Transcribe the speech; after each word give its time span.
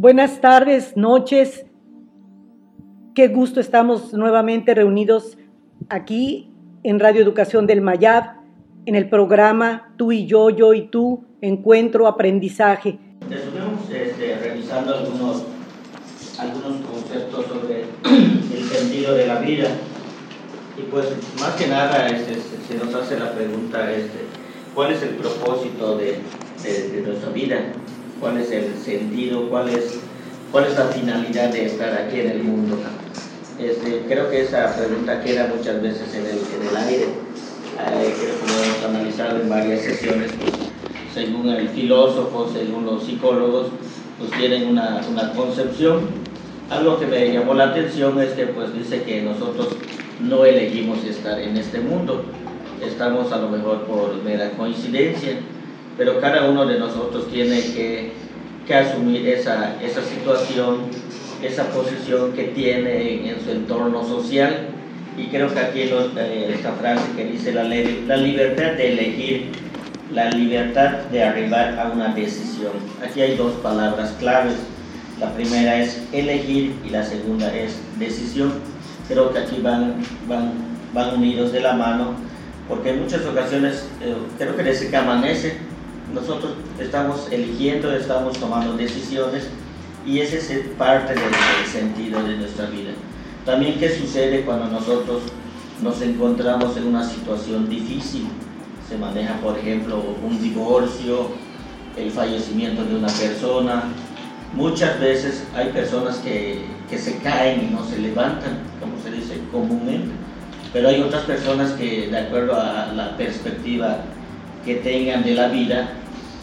Buenas 0.00 0.40
tardes, 0.40 0.96
noches. 0.96 1.66
Qué 3.16 3.26
gusto 3.26 3.58
estamos 3.58 4.12
nuevamente 4.12 4.72
reunidos 4.72 5.36
aquí 5.88 6.52
en 6.84 7.00
Radio 7.00 7.20
Educación 7.20 7.66
del 7.66 7.80
Mayab, 7.80 8.36
en 8.86 8.94
el 8.94 9.08
programa 9.08 9.92
Tú 9.96 10.12
y 10.12 10.24
yo, 10.24 10.50
yo 10.50 10.72
y 10.72 10.82
tú, 10.86 11.24
Encuentro, 11.40 12.06
Aprendizaje. 12.06 12.96
Estuvimos 13.28 13.90
este, 13.90 14.36
revisando 14.36 14.94
algunos, 14.94 15.42
algunos 16.38 16.80
conceptos 16.86 17.46
sobre 17.46 17.82
el 18.56 18.64
sentido 18.68 19.16
de 19.16 19.26
la 19.26 19.40
vida 19.40 19.66
y 20.78 20.82
pues 20.92 21.06
más 21.40 21.56
que 21.56 21.66
nada 21.66 22.06
este, 22.06 22.36
se 22.36 22.78
nos 22.78 22.94
hace 22.94 23.18
la 23.18 23.32
pregunta, 23.32 23.90
este, 23.90 24.20
¿cuál 24.76 24.92
es 24.92 25.02
el 25.02 25.16
propósito 25.16 25.98
de, 25.98 26.20
de 26.62 27.02
nuestra 27.04 27.30
vida? 27.30 27.72
Cuál 28.20 28.38
es 28.38 28.50
el 28.50 28.74
sentido, 28.76 29.48
cuál 29.48 29.68
es, 29.68 29.98
cuál 30.52 30.64
es 30.64 30.78
la 30.78 30.86
finalidad 30.86 31.50
de 31.50 31.66
estar 31.66 31.92
aquí 31.94 32.20
en 32.20 32.30
el 32.30 32.42
mundo. 32.42 32.76
Este, 33.58 34.04
creo 34.06 34.30
que 34.30 34.42
esa 34.42 34.74
pregunta 34.76 35.20
queda 35.20 35.52
muchas 35.54 35.82
veces 35.82 36.14
en 36.14 36.26
el, 36.26 36.76
aire. 36.76 37.04
Eh, 37.04 38.14
creo 38.18 38.40
que 38.40 38.46
lo 38.46 38.62
hemos 38.62 38.84
analizado 38.84 39.40
en 39.40 39.48
varias 39.48 39.82
sesiones, 39.82 40.30
pues, 40.38 40.52
según 41.14 41.48
el 41.48 41.68
filósofo, 41.70 42.50
según 42.52 42.86
los 42.86 43.04
psicólogos, 43.04 43.68
pues 44.18 44.30
tienen 44.32 44.68
una, 44.68 45.00
una 45.10 45.32
concepción. 45.32 46.00
Algo 46.70 46.98
que 46.98 47.06
me 47.06 47.32
llamó 47.32 47.54
la 47.54 47.70
atención 47.70 48.20
es 48.20 48.32
que 48.32 48.46
pues 48.46 48.74
dice 48.74 49.02
que 49.02 49.22
nosotros 49.22 49.68
no 50.20 50.44
elegimos 50.44 51.02
estar 51.04 51.40
en 51.40 51.56
este 51.56 51.80
mundo, 51.80 52.24
estamos 52.84 53.32
a 53.32 53.38
lo 53.38 53.48
mejor 53.48 53.84
por 53.84 54.22
mera 54.22 54.50
coincidencia, 54.50 55.38
pero 55.98 56.20
cada 56.20 56.48
uno 56.48 56.64
de 56.64 56.78
nosotros 56.78 57.28
tiene 57.30 57.60
que, 57.60 58.12
que 58.66 58.74
asumir 58.74 59.28
esa, 59.28 59.76
esa 59.82 60.00
situación, 60.00 60.82
esa 61.42 61.64
posición 61.70 62.32
que 62.32 62.44
tiene 62.44 63.28
en 63.28 63.44
su 63.44 63.50
entorno 63.50 64.04
social. 64.06 64.68
Y 65.18 65.26
creo 65.26 65.52
que 65.52 65.58
aquí 65.58 65.80
eh, 65.80 66.52
esta 66.54 66.72
frase 66.74 67.02
que 67.16 67.24
dice 67.24 67.52
la, 67.52 67.64
la 67.64 68.16
libertad 68.16 68.74
de 68.74 68.92
elegir, 68.92 69.50
la 70.12 70.30
libertad 70.30 70.90
de 71.10 71.24
arribar 71.24 71.76
a 71.80 71.90
una 71.92 72.14
decisión. 72.14 72.72
Aquí 73.04 73.20
hay 73.20 73.36
dos 73.36 73.54
palabras 73.54 74.14
claves. 74.20 74.54
La 75.18 75.34
primera 75.34 75.80
es 75.80 76.00
elegir 76.12 76.76
y 76.86 76.90
la 76.90 77.02
segunda 77.02 77.52
es 77.52 77.76
decisión. 77.98 78.52
Creo 79.08 79.32
que 79.32 79.40
aquí 79.40 79.60
van, 79.60 79.96
van, 80.28 80.52
van 80.94 81.16
unidos 81.16 81.50
de 81.50 81.60
la 81.60 81.72
mano 81.72 82.14
porque 82.68 82.90
en 82.90 83.02
muchas 83.02 83.24
ocasiones 83.24 83.88
eh, 84.02 84.14
creo 84.36 84.54
que 84.54 84.62
desde 84.62 84.90
que 84.90 84.96
amanece 84.96 85.56
nosotros 86.14 86.52
estamos 86.78 87.28
eligiendo, 87.30 87.92
estamos 87.92 88.38
tomando 88.38 88.76
decisiones 88.76 89.48
y 90.06 90.20
ese 90.20 90.38
es 90.38 90.68
parte 90.78 91.14
del, 91.14 91.66
sentido 91.70 92.22
de 92.22 92.36
nuestra 92.36 92.66
vida. 92.66 92.92
También 93.44 93.78
qué 93.78 93.90
sucede 93.90 94.44
cuando 94.44 94.68
nosotros 94.68 95.22
nos 95.82 96.00
encontramos 96.00 96.76
en 96.76 96.86
una 96.86 97.04
situación 97.04 97.68
difícil. 97.68 98.26
Se 98.88 98.96
maneja, 98.96 99.34
por 99.40 99.58
ejemplo, 99.58 100.02
un 100.24 100.40
divorcio, 100.40 101.28
el 101.96 102.10
fallecimiento 102.10 102.84
de 102.84 102.96
una 102.96 103.08
persona. 103.08 103.84
Muchas 104.54 104.98
veces 104.98 105.44
hay 105.54 105.68
personas 105.72 106.16
que, 106.18 106.64
que 106.88 106.98
se 106.98 107.18
caen 107.18 107.68
y 107.68 107.74
no 107.74 107.84
se 107.84 107.98
levantan, 107.98 108.58
como 108.80 108.94
se 109.02 109.10
dice 109.10 109.40
comúnmente, 109.52 110.08
pero 110.72 110.88
hay 110.88 111.02
otras 111.02 111.24
personas 111.24 111.72
que, 111.72 112.08
de 112.08 112.18
acuerdo 112.18 112.58
a 112.58 112.92
la 112.94 113.14
perspectiva 113.16 113.98
que 114.64 114.76
tengan 114.76 115.22
de 115.22 115.34
la 115.34 115.48
vida, 115.48 115.90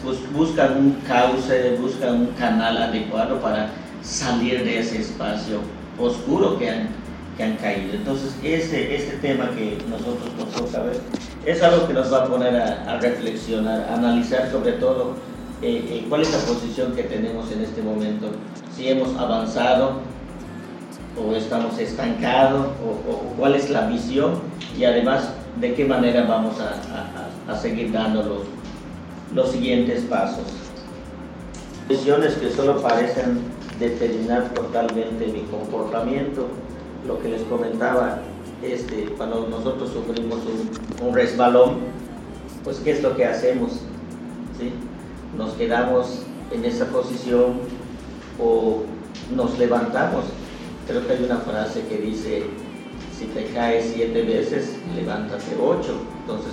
pues 0.06 0.18
buscan 0.32 0.78
un 0.78 0.92
cauce, 1.06 1.76
buscan 1.80 2.14
un 2.14 2.26
canal 2.38 2.76
adecuado 2.76 3.40
para 3.40 3.70
salir 4.02 4.62
de 4.62 4.78
ese 4.78 5.00
espacio 5.00 5.58
oscuro 5.98 6.56
que 6.58 6.70
han, 6.70 6.88
que 7.36 7.42
han 7.42 7.56
caído. 7.56 7.94
Entonces, 7.94 8.36
ese, 8.40 8.94
este 8.94 9.16
tema 9.16 9.50
que 9.50 9.78
nosotros 9.90 10.30
nos 10.38 10.52
toca 10.52 10.84
ver 10.84 11.00
es 11.44 11.60
algo 11.60 11.88
que 11.88 11.92
nos 11.92 12.12
va 12.12 12.22
a 12.22 12.26
poner 12.26 12.54
a, 12.56 12.98
reflexionar, 13.00 13.88
analizar 13.92 14.48
sobre 14.50 14.72
todo 14.72 15.14
eh, 15.60 15.84
eh, 15.90 16.06
cuál 16.08 16.22
es 16.22 16.32
la 16.32 16.38
posición 16.38 16.94
que 16.94 17.02
tenemos 17.02 17.50
en 17.50 17.62
este 17.62 17.82
momento, 17.82 18.28
si 18.76 18.88
hemos 18.88 19.16
avanzado 19.16 20.00
o 21.20 21.34
estamos 21.34 21.78
estancados, 21.78 22.66
o, 22.84 23.34
cuál 23.36 23.56
es 23.56 23.70
la 23.70 23.88
visión 23.88 24.34
y 24.78 24.84
además 24.84 25.30
de 25.60 25.74
qué 25.74 25.84
manera 25.84 26.26
vamos 26.26 26.54
a, 26.60 27.50
a, 27.52 27.56
seguir 27.56 27.90
dando 27.90 28.44
los 29.34 29.50
siguientes 29.50 30.02
pasos. 30.04 30.44
Decisiones 31.88 32.34
que 32.34 32.50
solo 32.50 32.80
parecen 32.80 33.40
determinar 33.78 34.52
totalmente 34.54 35.26
mi 35.26 35.42
comportamiento, 35.42 36.48
lo 37.06 37.20
que 37.20 37.28
les 37.28 37.42
comentaba, 37.42 38.20
este, 38.62 39.04
cuando 39.16 39.46
nosotros 39.48 39.90
sufrimos 39.90 40.40
un, 41.02 41.14
resbalón, 41.14 41.78
pues 42.64 42.78
¿qué 42.78 42.92
es 42.92 43.02
lo 43.02 43.14
que 43.14 43.24
hacemos? 43.24 43.72
¿Sí? 44.58 44.72
Nos 45.36 45.52
quedamos 45.52 46.22
en 46.50 46.64
esa 46.64 46.86
posición 46.86 47.60
o 48.40 48.82
nos 49.34 49.58
levantamos. 49.58 50.24
Creo 50.88 51.06
que 51.06 51.12
hay 51.12 51.24
una 51.24 51.38
frase 51.38 51.82
que 51.88 51.98
dice, 51.98 52.44
si 53.16 53.26
te 53.26 53.46
caes 53.46 53.92
siete 53.94 54.22
veces, 54.22 54.76
levántate 54.94 55.56
ocho. 55.60 56.00
Entonces, 56.22 56.52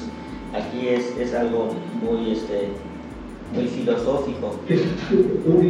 aquí 0.54 0.88
es, 0.88 1.16
es 1.18 1.34
algo 1.34 1.70
muy, 2.02 2.32
este, 2.32 2.70
muy 3.54 3.68
filosófico. 3.68 4.60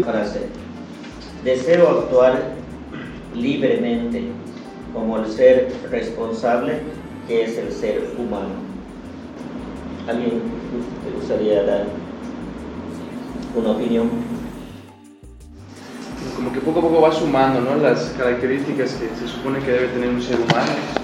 Frase. 0.03 0.47
Deseo 1.44 1.89
actuar 1.89 2.53
libremente 3.35 4.24
como 4.94 5.18
el 5.18 5.27
ser 5.27 5.74
responsable 5.89 6.80
que 7.27 7.44
es 7.44 7.57
el 7.57 7.71
ser 7.71 8.15
humano. 8.18 8.51
¿Alguien 10.07 10.41
te 11.03 11.18
gustaría 11.18 11.63
dar 11.63 11.85
una 13.56 13.71
opinión? 13.71 14.09
Como 16.35 16.51
que 16.51 16.59
poco 16.59 16.80
a 16.80 16.81
poco 16.81 17.01
va 17.01 17.12
sumando 17.12 17.62
¿no? 17.62 17.75
las 17.77 18.13
características 18.18 18.94
que 18.94 19.09
se 19.15 19.27
supone 19.27 19.59
que 19.59 19.71
debe 19.71 19.88
tener 19.88 20.09
un 20.09 20.21
ser 20.21 20.35
humano. 20.35 21.02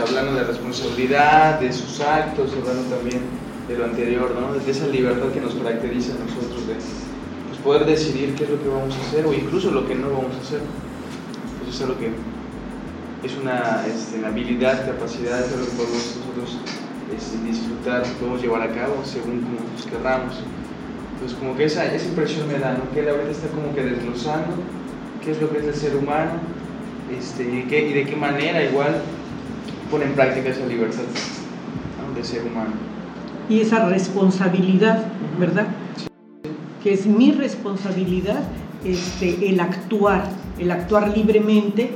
Hablando 0.00 0.34
de 0.34 0.44
responsabilidad, 0.44 1.60
de 1.60 1.72
sus 1.72 2.00
actos, 2.00 2.50
hablando 2.52 2.82
también 2.94 3.20
de 3.68 3.78
lo 3.78 3.84
anterior, 3.84 4.34
¿no? 4.34 4.52
de 4.52 4.70
esa 4.70 4.88
libertad 4.88 5.28
que 5.32 5.40
nos 5.40 5.54
caracteriza 5.54 6.14
a 6.14 6.24
nosotros, 6.24 6.66
de 6.66 6.74
pues, 6.74 7.58
poder 7.62 7.86
decidir 7.86 8.34
qué 8.34 8.44
es 8.44 8.50
lo 8.50 8.60
que 8.60 8.68
vamos 8.68 8.94
a 8.96 9.00
hacer 9.00 9.24
o 9.24 9.32
incluso 9.32 9.70
lo 9.70 9.86
que 9.86 9.94
no 9.94 10.08
vamos 10.08 10.34
a 10.36 10.40
hacer. 10.40 10.60
Eso 11.62 11.70
es 11.70 11.82
algo 11.82 11.98
que 11.98 12.10
es 13.24 13.36
una, 13.40 13.86
este, 13.86 14.24
habilidad, 14.26 14.84
capacidad, 14.84 15.40
es 15.40 15.52
algo 15.52 15.64
que 15.64 15.72
podemos 15.72 16.16
nosotros 16.18 16.58
este, 17.16 17.38
disfrutar, 17.46 18.02
podemos 18.18 18.42
llevar 18.42 18.62
a 18.62 18.74
cabo 18.74 18.96
según 19.04 19.42
como 19.42 19.60
nos 19.72 19.86
querramos. 19.86 20.34
Entonces 21.14 21.38
como 21.38 21.56
que 21.56 21.64
esa, 21.66 21.86
esa 21.94 22.06
impresión 22.06 22.48
me 22.48 22.58
da, 22.58 22.72
¿no? 22.72 22.90
que 22.92 23.00
él 23.00 23.08
ahorita 23.08 23.30
está 23.30 23.46
como 23.48 23.72
que 23.74 23.82
desglosando 23.82 24.56
qué 25.24 25.30
es 25.30 25.40
lo 25.40 25.50
que 25.50 25.58
es 25.58 25.64
el 25.64 25.74
ser 25.74 25.96
humano 25.96 26.32
este, 27.16 27.44
y, 27.44 27.62
qué, 27.68 27.88
y 27.88 27.92
de 27.92 28.04
qué 28.04 28.16
manera 28.16 28.62
igual 28.62 29.00
pone 29.94 30.06
en 30.06 30.14
práctica 30.14 30.48
esa 30.48 30.66
libertad 30.66 31.04
de 32.16 32.24
ser 32.24 32.42
humano. 32.42 32.72
Y 33.48 33.60
esa 33.60 33.88
responsabilidad, 33.88 35.04
¿verdad? 35.38 35.68
Que 36.82 36.94
es 36.94 37.06
mi 37.06 37.30
responsabilidad 37.30 38.40
este, 38.84 39.48
el 39.48 39.60
actuar, 39.60 40.24
el 40.58 40.72
actuar 40.72 41.16
libremente 41.16 41.90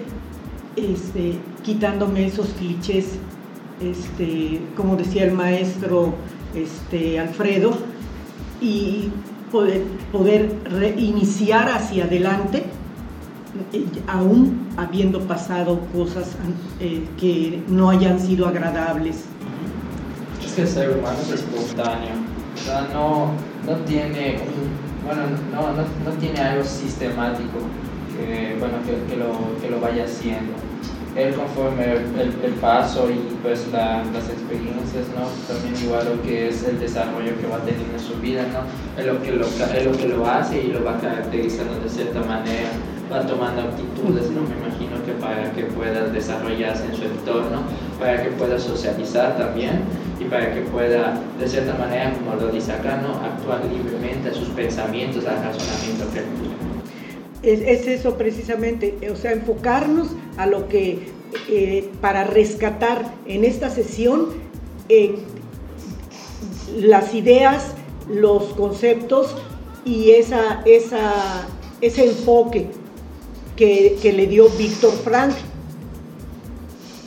este, 0.76 1.40
quitándome 1.64 2.26
esos 2.26 2.46
clichés, 2.50 3.18
este, 3.80 4.60
como 4.76 4.94
decía 4.94 5.24
el 5.24 5.32
maestro 5.32 6.14
este, 6.54 7.18
Alfredo, 7.18 7.78
y 8.60 9.08
poder, 9.50 9.82
poder 10.12 10.54
reiniciar 10.70 11.68
hacia 11.68 12.04
adelante, 12.04 12.62
aún 14.06 14.69
habiendo 14.76 15.20
pasado 15.20 15.81
cosas 15.94 16.37
eh, 16.81 17.05
que 17.19 17.62
no 17.69 17.90
hayan 17.90 18.19
sido 18.20 18.46
agradables. 18.46 19.25
Es 20.44 20.52
que 20.52 20.62
el 20.62 20.69
ser 20.69 20.90
humano 20.90 21.19
es 21.22 21.31
espontáneo, 21.31 22.14
no, 22.93 23.32
no 23.66 23.76
tiene 23.84 24.38
bueno, 25.05 25.22
no, 25.52 25.72
no, 25.72 25.82
no 26.05 26.16
tiene 26.19 26.38
algo 26.38 26.64
sistemático 26.64 27.58
que, 28.12 28.56
bueno, 28.58 28.75
que, 28.84 29.10
que, 29.10 29.16
lo, 29.16 29.58
que 29.61 29.70
lo 29.70 29.81
vaya 29.81 30.04
haciendo 30.04 30.52
él 31.16 31.34
conforme 31.34 31.84
el, 31.84 32.52
paso 32.61 33.11
y 33.11 33.19
pues 33.43 33.66
las 33.72 34.28
experiencias, 34.28 35.06
¿no? 35.16 35.26
También 35.52 35.75
igual 35.82 36.16
lo 36.16 36.22
que 36.22 36.49
es 36.49 36.62
el 36.64 36.78
desarrollo 36.78 37.37
que 37.40 37.46
va 37.46 37.58
teniendo 37.58 37.94
en 37.94 38.00
su 38.00 38.14
vida, 38.20 38.43
¿no? 38.52 38.61
Es 39.00 39.06
lo 39.06 39.20
que 39.22 39.32
lo, 39.32 39.46
es 39.46 39.84
lo, 39.84 39.93
que 39.93 40.08
lo 40.08 40.26
hace 40.26 40.62
y 40.62 40.69
lo 40.69 40.84
va 40.84 40.99
caracterizando 40.99 41.81
de 41.81 41.88
cierta 41.88 42.20
manera, 42.20 42.69
va 43.12 43.26
tomando 43.26 43.62
actitudes, 43.62 44.31
¿no? 44.31 44.43
Me 44.43 44.56
imagino 44.56 45.05
que 45.05 45.12
para 45.12 45.50
que 45.52 45.64
pueda 45.64 46.08
desarrollarse 46.08 46.84
en 46.87 46.96
su 46.96 47.05
entorno, 47.05 47.62
para 47.99 48.22
que 48.22 48.31
pueda 48.31 48.58
socializar 48.58 49.37
también 49.37 49.81
y 50.20 50.25
para 50.25 50.52
que 50.52 50.60
pueda, 50.62 51.20
de 51.38 51.49
cierta 51.49 51.75
manera, 51.75 52.14
como 52.14 52.34
lo 52.40 52.52
dice 52.52 52.72
acá. 52.72 53.00
Actuar 53.22 53.60
libremente 53.64 54.31
a 54.31 54.34
sus 54.34 54.49
pensamientos, 54.49 55.26
al 55.26 55.43
razonamiento 55.43 56.05
que 56.12 56.22
es, 57.43 57.87
eso 57.87 58.16
precisamente, 58.16 58.99
o 59.11 59.16
sea, 59.16 59.32
enfocarnos 59.32 60.08
a 60.37 60.46
lo 60.46 60.69
que, 60.69 61.08
eh, 61.49 61.88
para 62.00 62.25
rescatar 62.25 63.14
en 63.26 63.44
esta 63.44 63.70
sesión 63.70 64.31
eh, 64.88 65.16
las 66.76 67.14
ideas, 67.14 67.75
los 68.08 68.44
conceptos 68.54 69.37
y 69.84 70.11
esa, 70.11 70.62
esa, 70.64 71.46
ese 71.81 72.06
enfoque 72.08 72.70
que, 73.58 74.12
le 74.14 74.26
dio 74.26 74.49
Víctor 74.50 74.93
Frank. 74.93 75.32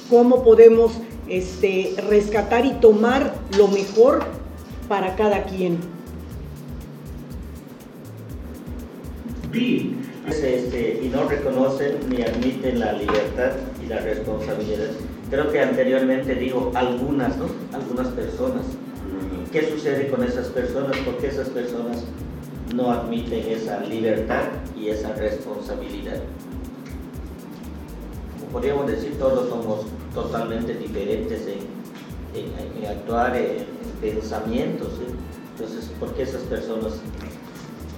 Cómo 0.10 0.44
podemos 0.44 0.92
este, 1.30 1.96
rescatar 2.10 2.66
y 2.66 2.74
tomar 2.74 3.34
lo 3.58 3.70
mejor 3.70 4.26
para 4.90 5.16
cada 5.16 5.44
quien. 5.46 5.78
Este, 10.28 11.00
y 11.04 11.08
no 11.10 11.28
reconocen 11.28 11.98
ni 12.10 12.22
admiten 12.24 12.80
la 12.80 12.94
libertad 12.94 13.52
y 13.84 13.88
la 13.88 14.00
responsabilidad. 14.00 14.90
Creo 15.30 15.52
que 15.52 15.60
anteriormente 15.60 16.36
digo 16.36 16.72
algunas, 16.74 17.38
¿no? 17.38 17.46
Algunas 17.74 18.08
personas. 18.08 18.64
¿Qué 19.52 19.70
sucede 19.70 20.08
con 20.08 20.24
esas 20.24 20.48
personas? 20.48 20.98
Porque 21.06 21.28
esas 21.28 21.50
personas 21.50 22.04
no 22.74 22.92
admiten 22.92 23.48
esa 23.50 23.80
libertad 23.82 24.44
y 24.78 24.90
esa 24.90 25.14
responsabilidad. 25.14 26.22
Podríamos 28.52 28.88
decir, 28.88 29.18
todos 29.18 29.50
somos 29.50 29.86
totalmente 30.14 30.74
diferentes 30.74 31.48
en, 31.48 32.86
actuar, 32.86 33.36
en, 33.36 33.66
pensamientos. 34.02 34.90
Entonces, 35.54 35.92
¿por 36.00 36.14
qué 36.16 36.24
esas 36.24 36.42
personas 36.44 36.94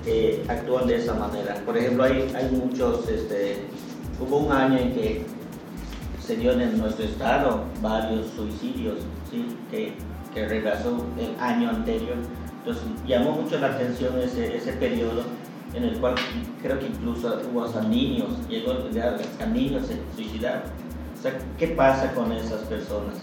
eh, 0.06 0.44
actúan 0.50 0.88
de 0.88 0.98
esa 0.98 1.14
manera. 1.14 1.56
Por 1.66 1.78
ejemplo, 1.78 2.04
hay, 2.04 2.30
hay 2.36 2.50
muchos, 2.52 3.08
este, 3.08 3.60
hubo 4.20 4.40
un 4.40 4.52
año 4.52 4.78
en 4.78 4.94
que 4.94 5.25
se 6.20 6.36
dio 6.36 6.52
en 6.52 6.78
nuestro 6.78 7.06
estado 7.06 7.64
varios 7.81 8.28
suicidios 8.36 8.98
¿sí? 9.31 9.46
que, 9.72 9.94
que 10.34 10.46
regresó 10.46 11.06
el 11.18 11.42
año 11.42 11.70
anterior. 11.70 12.18
Entonces 12.65 12.83
llamó 13.06 13.31
mucho 13.33 13.60
la 13.60 13.68
atención 13.68 14.18
ese, 14.19 14.56
ese 14.56 14.74
periodo 14.74 15.24
en 15.74 15.83
el 15.83 16.00
cual 16.00 16.15
creo 16.62 16.80
que 16.80 16.88
incluso 16.88 17.42
hubo 17.51 17.65
hasta 17.65 17.81
niños, 17.81 18.29
llegó 18.48 18.72
a 18.72 19.46
niños 19.48 19.88
se 19.88 20.00
suicidaron. 20.15 20.62
O 21.17 21.22
sea, 21.22 21.38
¿qué 21.58 21.67
pasa 21.70 22.13
con 22.13 22.32
esas 22.32 22.62
personas? 22.62 23.15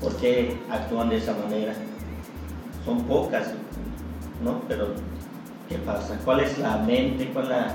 ¿Por 0.00 0.14
qué 0.16 0.58
actúan 0.70 1.08
de 1.08 1.16
esa 1.16 1.32
manera? 1.34 1.72
Son 2.84 3.02
pocas, 3.04 3.52
¿no? 4.42 4.60
Pero 4.68 4.88
¿Qué 5.68 5.78
pasa? 5.78 6.16
¿Cuál 6.24 6.40
es 6.40 6.58
la 6.58 6.78
mente? 6.78 7.28
¿Cuál, 7.32 7.48
la, 7.48 7.74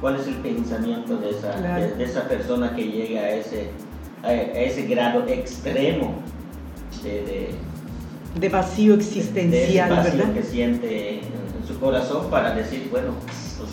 cuál 0.00 0.16
es 0.16 0.26
el 0.26 0.34
pensamiento 0.36 1.16
de 1.16 1.30
esa, 1.30 1.52
de, 1.78 2.02
esa 2.02 2.26
persona 2.26 2.74
que 2.74 2.84
llega 2.84 3.20
a 3.20 3.30
ese, 3.30 3.70
a, 4.24 4.32
ese 4.32 4.86
grado 4.86 5.26
extremo 5.28 6.14
de, 7.04 7.10
de, 7.10 7.54
vacío 8.50 8.94
existencial, 8.94 9.90
vacío 9.90 10.34
que 10.34 10.42
siente 10.42 11.20
en 11.20 11.66
su 11.66 11.78
corazón 11.78 12.30
para 12.30 12.54
decir, 12.54 12.88
bueno, 12.90 13.12
pues, 13.26 13.70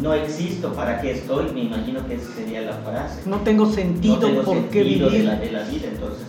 no 0.00 0.12
existo, 0.12 0.72
¿para 0.72 1.00
qué 1.00 1.12
estoy? 1.12 1.52
Me 1.52 1.64
imagino 1.64 2.06
que 2.06 2.14
esa 2.14 2.32
sería 2.34 2.62
la 2.62 2.74
frase. 2.78 3.28
No 3.28 3.38
tengo 3.40 3.70
sentido, 3.70 4.16
no 4.16 4.26
tengo 4.26 4.42
¿por 4.42 4.64
qué 4.70 4.82
vivir? 4.82 5.10
De 5.10 5.22
la, 5.22 5.36
de 5.36 5.52
la 5.52 5.62
vida, 5.62 5.88
entonces, 5.88 6.26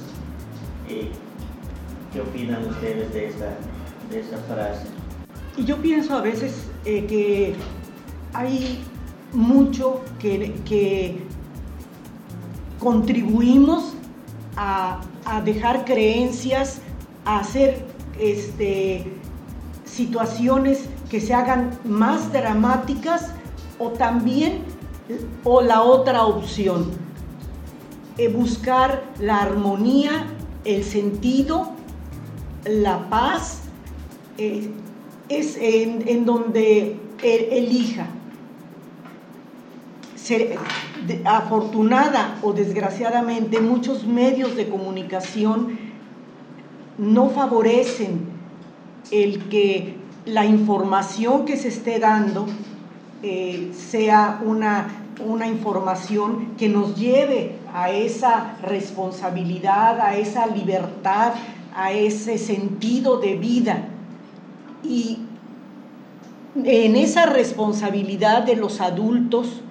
eh, 0.90 1.10
¿qué 2.14 2.22
opinan 2.22 2.66
ustedes 2.66 3.12
de 3.14 3.28
esa, 3.28 3.48
de 4.12 4.20
esa 4.20 4.38
frase? 4.48 4.88
Y 5.58 5.64
yo 5.64 5.78
pienso 5.78 6.16
a 6.16 6.22
veces 6.22 6.68
eh, 6.86 7.06
que 7.06 7.56
hay 8.34 8.84
mucho 9.34 10.02
que, 10.20 11.24
contribuimos 12.80 13.94
a, 14.58 15.02
dejar 15.44 15.86
creencias, 15.86 16.82
a 17.26 17.40
hacer 17.40 17.86
este, 18.20 19.06
situaciones 19.84 20.86
que 21.10 21.20
se 21.20 21.34
hagan 21.34 21.78
más 21.84 22.32
dramáticas 22.32 23.32
o 23.80 23.90
también 23.90 24.64
o 25.44 25.62
la 25.62 25.84
otra 25.84 26.26
opción, 26.26 26.92
eh, 28.18 28.28
buscar 28.30 29.04
la 29.20 29.42
armonía, 29.42 30.28
el 30.64 30.84
sentido, 30.84 31.72
la 32.66 33.10
paz, 33.10 33.62
eh, 34.38 34.72
es 35.30 35.58
en, 35.60 36.26
donde 36.26 37.00
elija. 37.22 38.08
Ser, 40.16 40.58
afortunada 41.24 42.40
o 42.42 42.52
desgraciadamente 42.52 43.60
muchos 43.60 44.08
medios 44.08 44.56
de 44.56 44.68
comunicación 44.68 45.78
no 46.98 47.30
favorecen 47.30 48.28
el 49.12 49.50
que 49.50 49.98
la 50.26 50.46
información 50.46 51.46
que 51.46 51.58
se 51.58 51.68
esté 51.68 52.00
dando 52.00 52.48
eh, 53.22 53.72
sea 53.74 54.42
una, 54.44 54.88
una 55.26 55.48
información 55.48 56.56
que 56.58 56.70
nos 56.70 56.96
lleve 56.96 57.56
a 57.74 57.92
esa 57.92 58.58
responsabilidad, 58.62 60.00
a 60.00 60.16
esa 60.16 60.48
libertad, 60.48 61.34
a 61.76 61.92
ese 61.92 62.38
sentido 62.38 63.20
de 63.20 63.36
vida. 63.36 63.90
Y 64.84 65.20
en 66.64 66.96
esa 66.96 67.26
responsabilidad 67.26 68.44
de 68.44 68.56
los 68.56 68.80
adultos 68.80 69.62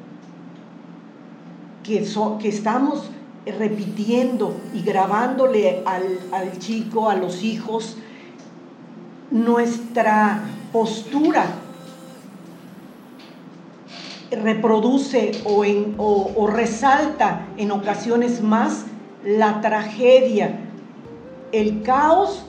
que, 1.83 2.07
que 2.41 2.49
estamos 2.49 3.11
repitiendo 3.47 4.57
y 4.73 4.83
grabándole 4.83 5.83
al, 5.85 6.59
chico, 6.59 7.11
a 7.11 7.15
los 7.15 7.43
hijos, 7.43 7.97
nuestra 9.31 10.43
postura 10.73 11.47
reproduce 14.31 15.33
o, 15.45 15.65
o, 15.99 16.47
resalta 16.47 17.47
en 17.57 17.71
ocasiones 17.71 18.43
más 18.43 18.87
la 19.25 19.61
tragedia, 19.61 20.61
el 21.53 21.83
caos 21.83 22.45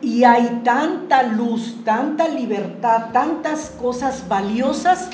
y 0.00 0.24
hay 0.24 0.60
tanta 0.64 1.22
luz, 1.22 1.76
tanta 1.84 2.28
libertad, 2.28 3.10
tantas 3.12 3.70
cosas 3.70 4.26
valiosas 4.28 5.08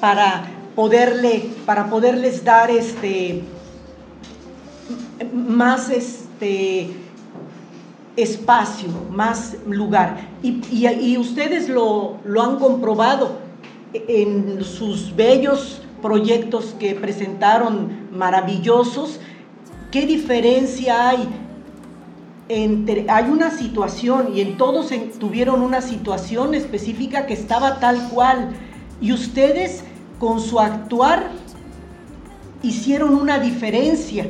para 0.00 0.44
poderle, 0.74 1.50
para 1.66 1.90
poderles 1.90 2.44
dar 2.44 2.70
este 2.70 3.42
más 5.32 5.90
este 5.90 6.90
espacio, 8.16 8.88
más 9.10 9.56
lugar. 9.66 10.28
Y, 10.42 11.16
ustedes 11.18 11.68
lo, 11.68 12.16
lo 12.24 12.42
han 12.42 12.58
comprobado 12.58 13.38
en 13.92 14.62
sus 14.64 15.14
bellos 15.14 15.82
proyectos 16.02 16.74
que 16.78 16.94
presentaron 16.94 18.08
maravillosos. 18.12 19.20
¿Qué 19.90 20.06
diferencia 20.06 21.08
hay 21.08 21.28
hay 22.50 23.24
una 23.30 23.50
situación 23.50 24.34
y 24.34 24.40
en 24.40 24.56
todos 24.56 24.90
tuvieron 25.20 25.60
una 25.60 25.82
situación 25.82 26.54
específica 26.54 27.26
que 27.26 27.34
estaba 27.34 27.78
tal 27.78 28.08
cual 28.08 28.54
y 29.02 29.12
ustedes 29.12 29.84
con 30.18 30.40
su 30.40 30.58
actuar 30.58 31.30
hicieron 32.62 33.14
una 33.14 33.38
diferencia 33.38 34.26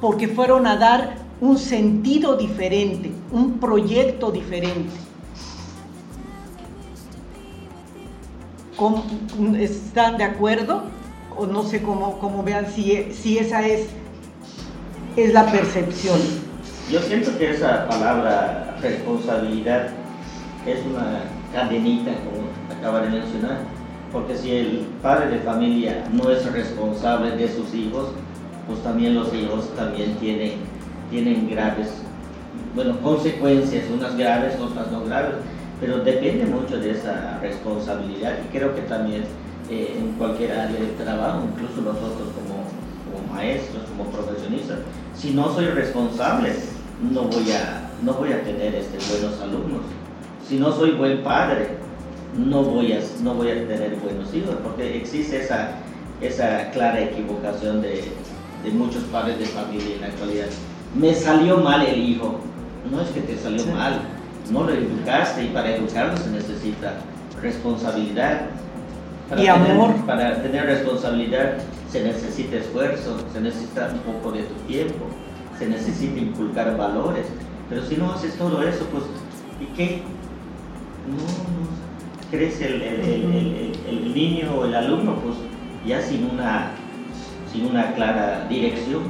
porque 0.00 0.28
fueron 0.28 0.66
a 0.66 0.76
dar 0.76 1.16
un 1.40 1.58
sentido 1.58 2.36
diferente, 2.36 3.12
un 3.32 3.58
proyecto 3.58 4.30
diferente. 4.30 4.92
¿Están 9.58 10.18
de 10.18 10.24
acuerdo? 10.24 10.84
O 11.36 11.46
no 11.46 11.62
sé 11.64 11.82
cómo, 11.82 12.18
cómo 12.18 12.42
vean 12.42 12.66
si, 12.72 13.12
si 13.12 13.38
esa 13.38 13.66
es 13.66 13.88
es 15.22 15.32
la 15.32 15.46
percepción. 15.50 16.18
Yo 16.90 17.00
siento 17.00 17.36
que 17.38 17.50
esa 17.50 17.88
palabra 17.88 18.76
responsabilidad 18.80 19.88
es 20.66 20.78
una 20.86 21.22
cadenita, 21.52 22.12
como 22.24 22.48
acaba 22.78 23.00
de 23.00 23.10
mencionar, 23.10 23.58
porque 24.12 24.36
si 24.36 24.52
el 24.52 24.86
padre 25.02 25.28
de 25.30 25.38
familia 25.40 26.04
no 26.12 26.30
es 26.30 26.50
responsable 26.50 27.32
de 27.32 27.48
sus 27.48 27.74
hijos, 27.74 28.10
pues 28.68 28.82
también 28.82 29.14
los 29.14 29.32
hijos 29.34 29.74
también 29.74 30.14
tienen, 30.16 30.52
tienen 31.10 31.48
graves, 31.48 31.88
bueno, 32.74 33.00
consecuencias, 33.00 33.84
unas 33.90 34.16
graves, 34.16 34.60
otras 34.60 34.92
no 34.92 35.04
graves, 35.04 35.36
pero 35.80 35.98
depende 36.00 36.44
mucho 36.44 36.76
de 36.78 36.90
esa 36.90 37.38
responsabilidad 37.40 38.34
y 38.44 38.56
creo 38.56 38.74
que 38.74 38.82
también 38.82 39.24
eh, 39.70 39.96
en 39.98 40.12
cualquier 40.12 40.52
área 40.52 40.78
de 40.78 40.86
trabajo, 41.02 41.44
incluso 41.50 41.80
nosotros 41.80 42.28
como, 42.34 42.64
como 43.10 43.34
maestros, 43.34 43.84
como 43.88 44.10
profesionistas, 44.10 44.80
si 45.16 45.30
no 45.30 45.52
soy 45.54 45.66
responsable, 45.66 46.52
no 47.10 47.22
voy 47.22 47.50
a, 47.52 47.90
no 48.02 48.12
voy 48.12 48.32
a 48.32 48.42
tener 48.42 48.74
este, 48.74 48.98
buenos 49.10 49.40
alumnos. 49.40 49.82
Si 50.46 50.58
no 50.58 50.72
soy 50.72 50.92
buen 50.92 51.22
padre, 51.22 51.68
no 52.36 52.62
voy 52.62 52.92
a, 52.92 53.00
no 53.22 53.34
voy 53.34 53.50
a 53.50 53.66
tener 53.66 53.96
buenos 53.96 54.32
hijos, 54.34 54.56
porque 54.62 54.98
existe 54.98 55.42
esa, 55.42 55.70
esa 56.20 56.70
clara 56.70 57.00
equivocación 57.00 57.80
de, 57.82 58.04
de 58.64 58.70
muchos 58.70 59.02
padres 59.04 59.38
de 59.38 59.46
familia 59.46 59.94
en 59.94 60.00
la 60.00 60.06
actualidad. 60.08 60.46
Me 60.94 61.14
salió 61.14 61.58
mal 61.58 61.84
el 61.84 61.98
hijo. 61.98 62.40
No 62.90 63.00
es 63.00 63.08
que 63.10 63.20
te 63.20 63.36
salió 63.36 63.66
mal, 63.66 64.00
no 64.50 64.64
lo 64.64 64.72
educaste 64.72 65.44
y 65.44 65.48
para 65.48 65.76
educarlo 65.76 66.16
se 66.16 66.30
necesita 66.30 66.94
responsabilidad. 67.42 68.46
y 69.36 69.46
amor. 69.46 69.94
Para 70.06 70.42
tener 70.42 70.66
responsabilidad 70.66 71.58
se 71.90 72.02
necesita 72.02 72.56
esfuerzo, 72.56 73.18
se 73.32 73.40
necesita 73.40 73.90
un 73.92 74.12
poco 74.12 74.32
de 74.32 74.42
tu 74.42 74.54
tiempo, 74.66 75.06
se 75.58 75.68
necesita 75.68 76.18
inculcar 76.18 76.76
valores. 76.76 77.26
Pero 77.68 77.84
si 77.84 77.96
no 77.96 78.12
haces 78.12 78.36
todo 78.36 78.62
eso, 78.62 78.86
pues, 78.90 79.04
¿y 79.60 79.76
qué? 79.76 80.02
No, 81.08 81.16
no 81.16 81.68
crece 82.30 82.66
el, 82.66 82.82
el, 82.82 83.72
el, 83.88 84.14
niño 84.14 84.54
o 84.54 84.64
el 84.64 84.74
alumno, 84.74 85.16
pues, 85.16 85.36
ya 85.86 86.00
sin 86.00 86.30
una, 86.30 86.72
sin 87.52 87.66
una 87.66 87.92
clara 87.94 88.46
dirección. 88.48 89.02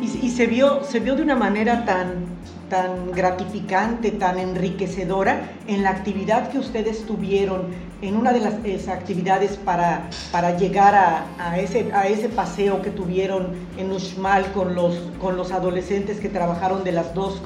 Y, 0.00 0.26
y 0.26 0.30
se, 0.30 0.46
vio, 0.46 0.84
se 0.84 1.00
vio 1.00 1.16
de 1.16 1.22
una 1.22 1.34
manera 1.34 1.84
tan 1.84 2.38
tan 2.68 3.12
gratificante, 3.12 4.10
tan 4.10 4.38
enriquecedora 4.38 5.50
en 5.66 5.82
la 5.82 5.90
actividad 5.90 6.50
que 6.50 6.58
ustedes 6.58 7.04
tuvieron, 7.06 7.66
en 8.02 8.16
una 8.16 8.32
de 8.32 8.40
las 8.40 8.88
actividades 8.88 9.56
para, 9.56 10.08
para 10.30 10.56
llegar 10.56 10.94
a, 10.94 11.58
ese, 11.58 11.90
a 11.92 12.06
ese 12.06 12.28
paseo 12.28 12.80
que 12.82 12.90
tuvieron 12.90 13.48
en 13.76 13.90
Uxmal 13.90 14.52
con 14.52 14.74
los, 14.74 14.96
con 15.20 15.36
los 15.36 15.50
adolescentes 15.50 16.20
que 16.20 16.28
trabajaron 16.28 16.84
de 16.84 16.92
las 16.92 17.14
dos, 17.14 17.42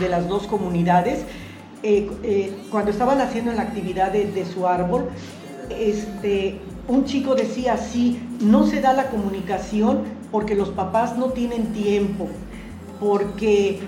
de 0.00 0.08
las 0.08 0.28
dos 0.28 0.46
comunidades. 0.46 1.24
Eh, 1.82 2.10
eh, 2.22 2.52
cuando 2.70 2.90
estaban 2.90 3.20
haciendo 3.20 3.52
la 3.52 3.62
actividad 3.62 4.12
de, 4.12 4.44
su 4.44 4.66
árbol, 4.66 5.08
este, 5.70 6.60
un 6.88 7.04
chico 7.04 7.34
decía 7.34 7.74
así, 7.74 8.20
no 8.40 8.66
se 8.66 8.80
da 8.80 8.92
la 8.92 9.08
comunicación 9.10 10.00
porque 10.30 10.54
los 10.54 10.70
papás 10.70 11.16
no 11.16 11.26
tienen 11.26 11.72
tiempo, 11.72 12.28
porque 12.98 13.80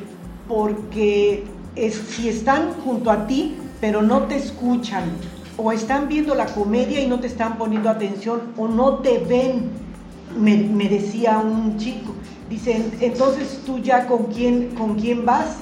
porque 0.49 1.45
si 1.77 2.29
están 2.29 2.73
junto 2.85 3.11
a 3.11 3.27
ti, 3.27 3.57
pero 3.81 4.03
no 4.03 4.23
te 4.25 4.37
escuchan, 4.37 5.05
o 5.57 5.73
están 5.73 6.09
viendo 6.09 6.35
la 6.35 6.47
comedia 6.47 7.01
y 7.01 7.07
no 7.07 7.21
te 7.21 7.27
están 7.27 7.59
poniendo 7.59 7.89
atención, 7.89 8.43
o 8.57 8.69
no 8.69 8.99
te 8.99 9.19
ven, 9.19 9.71
me, 10.39 10.89
decía 10.89 11.39
un 11.39 11.79
chico. 11.79 12.15
Dice, 12.51 12.85
entonces 13.01 13.63
tú 13.65 13.79
ya 13.79 14.07
con 14.07 14.25
quién, 14.27 14.75
con 14.75 14.97
quién 14.97 15.25
vas. 15.25 15.59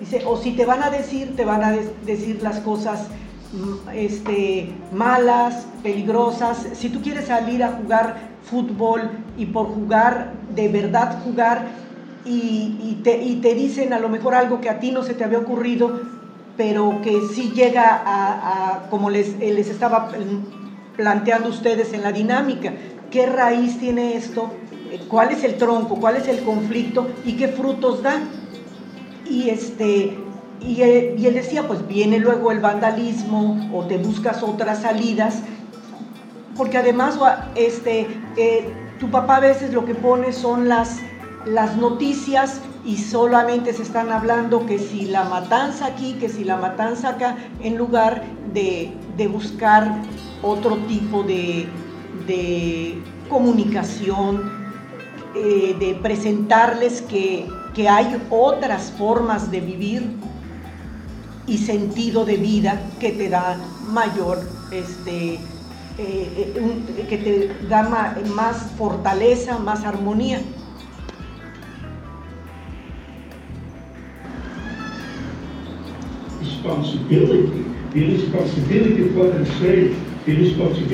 Dice, 0.00 0.22
o 0.26 0.36
si 0.36 0.52
te 0.52 0.66
van 0.66 0.82
a 0.82 0.90
decir, 0.90 1.36
te 1.36 1.44
van 1.44 1.62
a 1.62 1.76
decir 2.04 2.42
las 2.42 2.58
cosas 2.60 3.06
este, 3.94 4.72
malas, 4.92 5.66
peligrosas. 5.82 6.66
Si 6.74 6.88
tú 6.88 7.00
quieres 7.00 7.26
salir 7.26 7.62
a 7.62 7.72
jugar 7.72 8.34
fútbol 8.42 9.10
y 9.36 9.46
por 9.46 9.66
jugar, 9.66 10.32
de 10.54 10.68
verdad 10.68 11.22
jugar, 11.24 11.66
y, 12.26 13.00
te, 13.02 13.54
dicen 13.54 13.92
a 13.92 13.98
lo 13.98 14.08
mejor 14.08 14.34
algo 14.34 14.60
que 14.60 14.70
a 14.70 14.80
ti 14.80 14.90
no 14.90 15.02
se 15.02 15.14
te 15.14 15.24
había 15.24 15.38
ocurrido, 15.38 16.00
pero 16.56 17.00
que 17.02 17.20
sí 17.34 17.52
llega 17.54 18.02
a, 18.04 18.88
como 18.88 19.10
les, 19.10 19.38
les 19.38 19.68
estaba 19.68 20.08
planteando 20.96 21.48
ustedes 21.48 21.92
en 21.92 22.02
la 22.02 22.12
dinámica, 22.12 22.72
qué 23.10 23.26
raíz 23.26 23.78
tiene 23.78 24.16
esto, 24.16 24.50
cuál 25.08 25.32
es 25.32 25.44
el 25.44 25.56
tronco, 25.56 25.96
cuál 25.96 26.16
es 26.16 26.28
el 26.28 26.42
conflicto 26.44 27.08
y 27.24 27.34
qué 27.34 27.48
frutos 27.48 28.02
da. 28.02 28.22
Y, 29.28 29.50
este, 29.50 30.16
y, 30.66 30.82
él, 30.82 31.34
decía, 31.34 31.66
pues 31.66 31.86
viene 31.86 32.18
luego 32.18 32.50
el 32.50 32.60
vandalismo 32.60 33.70
o 33.72 33.84
te 33.84 33.98
buscas 33.98 34.42
otras 34.42 34.82
salidas, 34.82 35.42
porque 36.56 36.78
además 36.78 37.18
este, 37.54 38.06
eh, 38.36 38.72
tu 38.98 39.10
papá 39.10 39.36
a 39.36 39.40
veces 39.40 39.72
lo 39.72 39.84
que 39.84 39.94
pone 39.94 40.32
son 40.32 40.68
las 40.68 41.00
las 41.46 41.76
noticias 41.76 42.60
y 42.84 42.96
solamente 42.96 43.72
se 43.72 43.82
están 43.82 44.10
hablando 44.10 44.66
que 44.66 44.78
si 44.78 45.06
la 45.06 45.24
matanza 45.24 45.86
aquí, 45.86 46.14
que 46.14 46.28
si 46.28 46.44
la 46.44 46.56
matanza 46.56 47.10
acá, 47.10 47.36
en 47.62 47.76
lugar 47.76 48.22
de, 48.52 48.92
buscar 49.28 50.02
otro 50.42 50.76
tipo 50.88 51.22
de, 51.22 51.68
comunicación, 53.28 54.52
eh, 55.34 55.74
de 55.78 55.94
presentarles 55.94 57.02
que, 57.02 57.48
hay 57.88 58.16
otras 58.30 58.92
formas 58.96 59.50
de 59.50 59.60
vivir 59.60 60.08
y 61.46 61.58
sentido 61.58 62.24
de 62.24 62.36
vida 62.36 62.90
que 63.00 63.12
te 63.12 63.28
da 63.28 63.58
mayor, 63.88 64.38
este, 64.72 65.34
eh, 65.34 65.38
eh, 65.98 67.06
que 67.08 67.18
te 67.18 67.66
da 67.68 67.82
más 68.34 68.70
fortaleza, 68.76 69.58
más 69.58 69.84
armonía. 69.84 70.40
responsibility. 76.64 77.64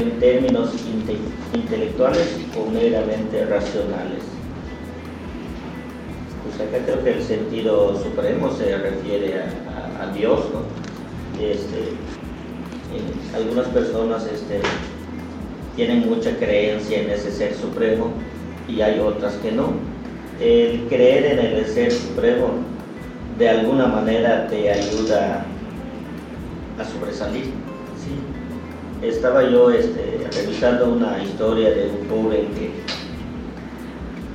En 0.00 0.18
términos 0.18 0.74
inte 0.92 1.16
intelectuales 1.54 2.36
o 2.56 2.70
meramente 2.70 3.44
racionales. 3.46 4.22
Pues 6.44 6.68
acá 6.68 6.84
creo 6.84 7.04
que 7.04 7.12
el 7.12 7.22
sentido 7.22 7.96
supremo 8.02 8.50
se 8.52 8.76
refiere 8.76 9.40
a, 9.40 9.46
a, 10.00 10.12
Dios, 10.12 10.40
¿no? 10.52 11.42
este, 11.42 11.78
eh, 11.78 13.34
algunas 13.34 13.66
personas 13.68 14.26
este, 14.26 14.60
tienen 15.76 16.08
mucha 16.08 16.36
creencia 16.36 17.02
en 17.02 17.10
ese 17.10 17.30
ser 17.30 17.54
supremo 17.54 18.12
y 18.68 18.80
hay 18.80 18.98
otras 18.98 19.34
que 19.34 19.52
no. 19.52 19.72
El 20.40 20.86
creer 20.88 21.38
en 21.38 21.38
el 21.38 21.66
ser 21.66 21.92
supremo 21.92 22.48
de 23.38 23.48
alguna 23.48 23.86
manera 23.86 24.46
te 24.48 24.70
ayuda 24.70 25.46
a 26.78 26.84
sobresalir. 26.84 27.44
¿sí? 27.44 29.06
Estaba 29.06 29.48
yo 29.48 29.70
este, 29.70 30.28
revisando 30.32 30.92
una 30.92 31.22
historia 31.22 31.70
de 31.70 31.90
un 31.90 32.08
joven 32.08 32.48
que, 32.54 32.70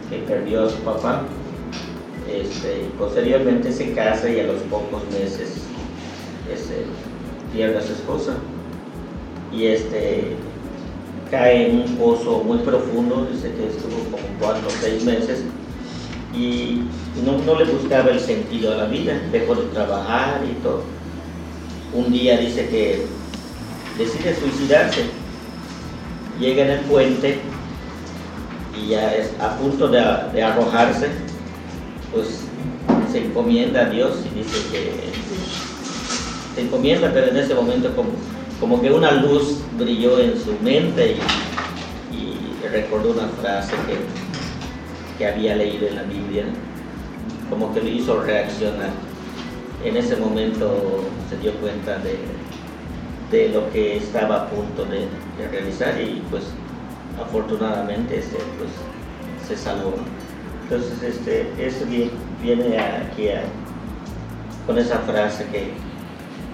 que 0.09 0.23
perdió 0.23 0.65
a 0.65 0.69
su 0.69 0.77
papá. 0.77 1.23
Este, 2.41 2.89
posteriormente 2.99 3.71
se 3.71 3.93
casa 3.93 4.29
y 4.29 4.41
a 4.41 4.43
los 4.43 4.61
pocos 4.63 5.03
meses 5.11 5.53
este, 6.51 6.85
pierde 7.53 7.77
a 7.77 7.81
su 7.81 7.93
esposa. 7.93 8.33
Y 9.53 9.67
este, 9.67 10.35
cae 11.31 11.69
en 11.69 11.81
un 11.81 11.95
pozo 11.95 12.43
muy 12.43 12.57
profundo, 12.57 13.27
dice 13.31 13.51
que 13.53 13.67
estuvo 13.67 14.03
como 14.11 14.23
cuatro 14.39 14.67
o 14.67 14.71
seis 14.81 15.03
meses 15.05 15.43
y 16.33 16.81
no, 17.25 17.37
no, 17.45 17.57
le 17.57 17.71
buscaba 17.71 18.11
el 18.11 18.19
sentido 18.19 18.73
a 18.73 18.75
la 18.75 18.85
vida, 18.85 19.13
dejó 19.31 19.55
de 19.55 19.63
trabajar 19.67 20.41
y 20.43 20.61
todo. 20.61 20.83
Un 21.93 22.11
día 22.11 22.37
dice 22.37 22.67
que 22.67 23.05
decide 23.97 24.35
suicidarse, 24.35 25.05
llega 26.37 26.65
en 26.65 26.71
el 26.71 26.79
puente 26.81 27.39
y 28.77 28.89
ya 28.89 29.15
es 29.15 29.31
a 29.39 29.57
punto 29.57 29.87
de, 29.87 30.03
de 30.33 30.43
arrojarse, 30.43 31.07
pues 32.15 32.41
se 33.11 33.25
encomienda 33.25 33.81
a 33.81 33.89
Dios 33.89 34.17
y 34.25 34.39
dice 34.39 34.57
que 34.71 34.91
se 36.55 36.61
encomienda, 36.61 37.11
pero 37.13 37.27
en 37.27 37.37
ese 37.37 37.53
momento 37.53 37.95
como 37.95 38.09
como 38.59 38.81
que 38.81 38.89
una 38.91 39.11
luz 39.11 39.59
brilló 39.77 40.19
en 40.19 40.39
su 40.39 40.53
mente 40.61 41.11
y, 41.11 41.17
recordó 42.71 43.11
una 43.11 43.27
frase 43.27 43.73
que, 43.85 43.95
que, 45.19 45.27
había 45.27 45.55
leído 45.55 45.87
en 45.87 45.95
la 45.97 46.03
Biblia, 46.03 46.45
como 47.47 47.71
que 47.73 47.79
le 47.79 47.91
hizo 47.91 48.19
reaccionar. 48.21 48.89
En 49.83 49.95
ese 49.95 50.15
momento 50.15 51.03
se 51.29 51.37
dio 51.37 51.53
cuenta 51.59 51.99
de, 51.99 52.17
de 53.29 53.49
lo 53.49 53.69
que 53.71 53.97
estaba 53.97 54.35
a 54.35 54.49
punto 54.49 54.83
de, 54.85 55.01
de 55.37 55.47
realizar 55.51 56.01
y 56.01 56.23
pues 56.31 56.43
afortunadamente 57.21 58.17
este, 58.17 58.37
pues, 58.57 58.71
se 59.47 59.55
salvó. 59.55 59.93
Entonces 60.65 61.03
este, 61.03 61.47
eso 61.63 61.85
viene 62.41 62.79
aquí 62.79 63.27
con 64.65 64.79
esa 64.79 64.97
frase 64.99 65.45
que, 65.51 65.73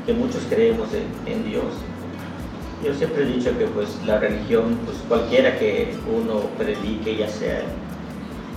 que 0.06 0.14
muchos 0.14 0.44
creemos 0.50 0.90
en, 1.26 1.46
Dios 1.46 1.64
yo 2.84 2.94
siempre 2.96 3.24
he 3.24 3.26
dicho 3.28 3.56
que 3.60 3.68
pues 3.68 3.90
la 4.08 4.18
religión, 4.18 4.80
pues 4.86 4.98
cualquiera 5.08 5.58
que 5.60 5.96
uno 6.12 6.42
predique, 6.58 7.16
ya 7.16 7.30
sea 7.30 7.60
el 7.60 7.66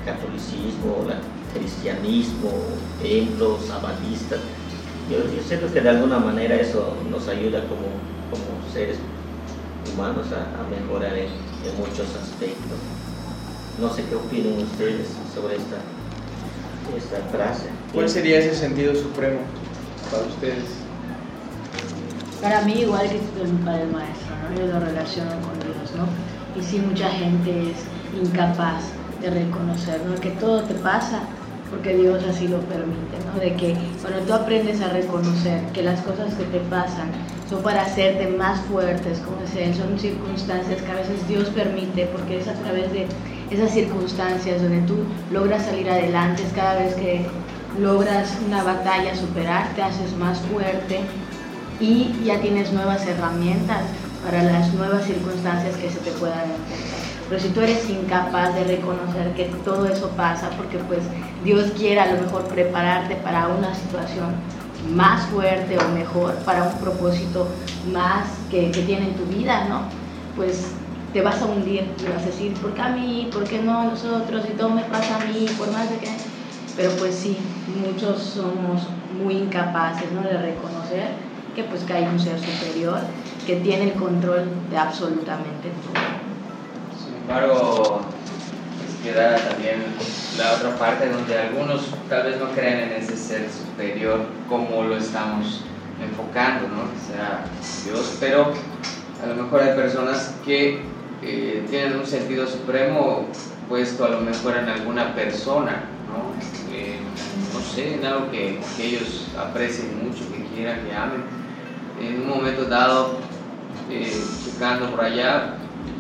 catolicismo, 0.07 1.05
el 1.07 1.61
cristianismo, 1.61 2.51
templos, 3.03 3.67
sabbatistas, 3.67 4.41
yo, 5.11 5.19
siento 5.47 5.71
que 5.73 5.83
de 5.83 5.91
alguna 5.91 6.19
manera 6.19 6.55
eso 6.57 6.97
nos 7.11 7.29
ayuda 7.29 7.61
como, 7.69 7.93
como 8.31 8.73
seres 8.73 8.97
humanos 9.93 10.27
a, 10.33 10.71
mejorar 10.71 11.15
en, 11.19 11.29
muchos 11.79 12.09
aspectos. 12.17 12.79
No 13.81 13.93
sé 13.93 14.05
qué 14.05 14.15
opinan 14.15 14.63
ustedes 14.63 15.09
sobre 15.35 15.57
esta, 15.57 15.79
esta 16.97 17.29
frase. 17.37 17.67
¿Cuál 17.93 18.09
sería 18.09 18.39
ese 18.39 18.55
sentido 18.55 18.95
supremo 18.95 19.41
para 20.11 20.25
ustedes? 20.25 20.65
Para 22.41 22.63
mí, 22.63 22.83
igual 22.83 23.09
que 23.09 23.17
el 23.17 23.51
Padre 23.65 23.87
Maestro, 23.87 24.35
¿no? 24.49 24.61
yo 24.61 24.67
lo 24.67 24.79
relaciono 24.79 25.31
con 25.31 25.59
Dios, 25.59 25.91
¿no? 25.97 26.07
Y 26.61 26.63
sí, 26.63 26.79
mucha 26.79 27.09
gente 27.09 27.71
es 27.71 27.79
incapaz 28.23 28.85
de 29.21 29.31
reconocer, 29.31 30.01
¿no? 30.07 30.15
Que 30.21 30.31
todo 30.31 30.63
te 30.63 30.75
pasa 30.75 31.23
porque 31.71 31.97
Dios 31.97 32.23
así 32.31 32.47
lo 32.47 32.61
permite, 32.61 33.17
¿no? 33.27 33.41
De 33.41 33.55
que 33.55 33.77
cuando 34.01 34.21
tú 34.21 34.35
aprendes 34.35 34.81
a 34.81 34.91
reconocer 34.91 35.65
que 35.73 35.83
las 35.83 36.01
cosas 36.03 36.35
que 36.35 36.45
te 36.45 36.61
pasan 36.61 37.11
son 37.51 37.63
para 37.63 37.83
hacerte 37.83 38.29
más 38.29 38.61
fuertes, 38.67 39.19
como 39.21 39.41
dicen, 39.41 39.75
son 39.75 39.99
circunstancias 39.99 40.81
que 40.83 40.93
a 40.93 40.95
veces 40.95 41.27
Dios 41.27 41.49
permite, 41.49 42.07
porque 42.07 42.39
es 42.39 42.47
a 42.47 42.55
través 42.55 42.93
de 42.93 43.07
esas 43.55 43.73
circunstancias 43.73 44.61
donde 44.63 44.81
tú 44.83 44.97
logras 45.33 45.65
salir 45.65 45.89
adelante, 45.89 46.43
cada 46.55 46.77
vez 46.77 46.95
que 46.95 47.27
logras 47.81 48.37
una 48.47 48.63
batalla 48.63 49.17
superar, 49.17 49.69
te 49.75 49.83
haces 49.83 50.17
más 50.17 50.39
fuerte 50.41 51.01
y 51.81 52.13
ya 52.25 52.41
tienes 52.41 52.73
nuevas 52.73 53.07
herramientas 53.07 53.83
para 54.25 54.43
las 54.43 54.73
nuevas 54.75 55.05
circunstancias 55.05 55.77
que 55.77 55.91
se 55.91 55.99
te 55.99 56.11
puedan 56.13 56.41
enfrentar. 56.41 57.05
Pero 57.29 57.41
si 57.41 57.49
tú 57.49 57.61
eres 57.61 57.89
incapaz 57.89 58.55
de 58.55 58.65
reconocer 58.65 59.33
que 59.35 59.45
todo 59.65 59.87
eso 59.87 60.09
pasa, 60.11 60.51
porque 60.57 60.79
pues 60.79 61.01
Dios 61.43 61.73
quiere 61.77 62.01
a 62.01 62.15
lo 62.15 62.23
mejor 62.23 62.45
prepararte 62.45 63.17
para 63.17 63.49
una 63.49 63.75
situación 63.75 64.35
más 64.95 65.27
fuerte 65.27 65.79
o 65.79 65.89
mejor, 65.95 66.35
para 66.45 66.65
un 66.65 66.79
propósito 66.79 67.49
más 67.93 68.27
que, 68.51 68.71
que 68.71 68.83
tiene 68.83 69.09
en 69.09 69.15
tu 69.15 69.25
vida, 69.25 69.65
¿no? 69.69 69.83
Pues 70.37 70.75
te 71.15 71.23
vas 71.23 71.41
a 71.41 71.47
hundir 71.47 71.85
y 72.01 72.13
vas 72.13 72.25
a 72.25 72.27
decir, 72.27 72.53
¿por 72.55 72.75
qué 72.75 72.83
a 72.83 72.89
mí? 72.89 73.31
¿Por 73.33 73.45
qué 73.45 73.63
no 73.63 73.79
a 73.79 73.85
nosotros? 73.85 74.45
Y 74.53 74.55
todo 74.55 74.71
me 74.71 74.83
pasa 74.83 75.23
a 75.23 75.25
mí, 75.25 75.47
por 75.57 75.71
más 75.71 75.89
de 75.89 75.99
que... 75.99 76.09
Pero 76.77 76.91
pues 76.97 77.15
sí, 77.15 77.39
muchos 77.81 78.21
somos 78.21 78.89
muy 79.23 79.37
incapaces 79.37 80.11
¿no? 80.11 80.23
de 80.23 80.37
reconocer 80.37 81.11
que 81.55 81.63
pues 81.63 81.85
que 81.85 81.93
hay 81.93 82.03
un 82.03 82.19
ser 82.19 82.37
superior 82.41 82.99
que 83.47 83.57
tiene 83.57 83.85
el 83.85 83.93
control 83.93 84.43
de 84.71 84.77
absolutamente 84.77 85.69
todo. 85.85 86.03
Sin 86.99 87.15
embargo, 87.23 88.01
pues 88.77 89.15
queda 89.15 89.37
también 89.37 89.85
la 90.37 90.53
otra 90.55 90.77
parte 90.77 91.09
donde 91.11 91.39
algunos 91.39 91.83
tal 92.09 92.25
vez 92.25 92.41
no 92.41 92.51
creen 92.51 92.91
en 92.91 92.93
ese 93.01 93.17
ser 93.17 93.49
superior 93.53 94.27
como 94.49 94.83
lo 94.83 94.97
estamos 94.97 95.61
enfocando, 96.03 96.67
¿no? 96.67 96.83
O 96.83 97.07
sea, 97.07 97.45
Dios, 97.85 98.17
pero 98.19 98.53
a 99.23 99.27
lo 99.29 99.45
mejor 99.45 99.61
hay 99.61 99.77
personas 99.77 100.35
que 100.45 100.83
tienen 101.71 101.99
un 101.99 102.07
sentido 102.07 102.47
supremo 102.47 103.27
puesto 103.69 104.05
a 104.05 104.11
lo 104.11 104.21
mejor 104.21 104.57
en 104.57 104.69
alguna 104.69 105.15
persona, 105.15 105.85
¿no? 106.09 106.75
Eh, 106.75 106.99
no 107.53 107.61
sé, 107.61 107.95
en 107.95 108.05
algo 108.05 108.31
que, 108.31 108.61
que 108.77 108.87
ellos 108.87 109.27
aprecien 109.39 110.05
mucho, 110.05 110.25
que 110.33 110.45
quieran, 110.55 110.85
que 110.87 110.95
amen 110.95 111.45
en 112.01 112.21
un 112.21 112.29
momento 112.29 112.65
dado, 112.65 113.19
eh, 113.91 114.13
checando 114.45 114.91
por 114.91 115.05
allá, 115.05 115.55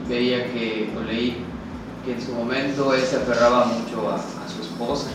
veía 0.08 0.52
que, 0.52 0.90
o 0.96 1.02
leí 1.02 1.36
que 2.04 2.12
en 2.12 2.20
su 2.20 2.32
momento 2.32 2.92
él 2.92 3.02
se 3.02 3.16
aferraba 3.16 3.66
mucho 3.66 4.10
a, 4.10 4.18
su 4.48 4.62
esposa, 4.62 5.10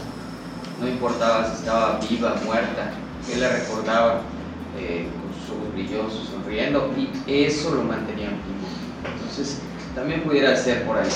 no 0.82 0.88
importaba 0.88 1.46
si 1.46 1.60
estaba 1.60 2.00
viva, 2.10 2.36
muerta, 2.46 2.92
él 3.32 3.42
la 3.42 3.50
recordaba 3.50 4.22
eh, 4.78 5.08
con 5.22 5.40
sus 5.40 5.56
ojos 5.56 5.74
brillosos, 5.74 6.30
sonriendo, 6.32 6.90
y 7.28 7.44
eso 7.44 7.76
lo 7.76 7.84
mantenía 7.84 8.30
vivo. 8.30 9.14
Entonces, 9.14 9.60
también 9.96 10.22
pudiera 10.22 10.56
ser 10.56 10.84
por 10.84 10.98
allá. 10.98 11.10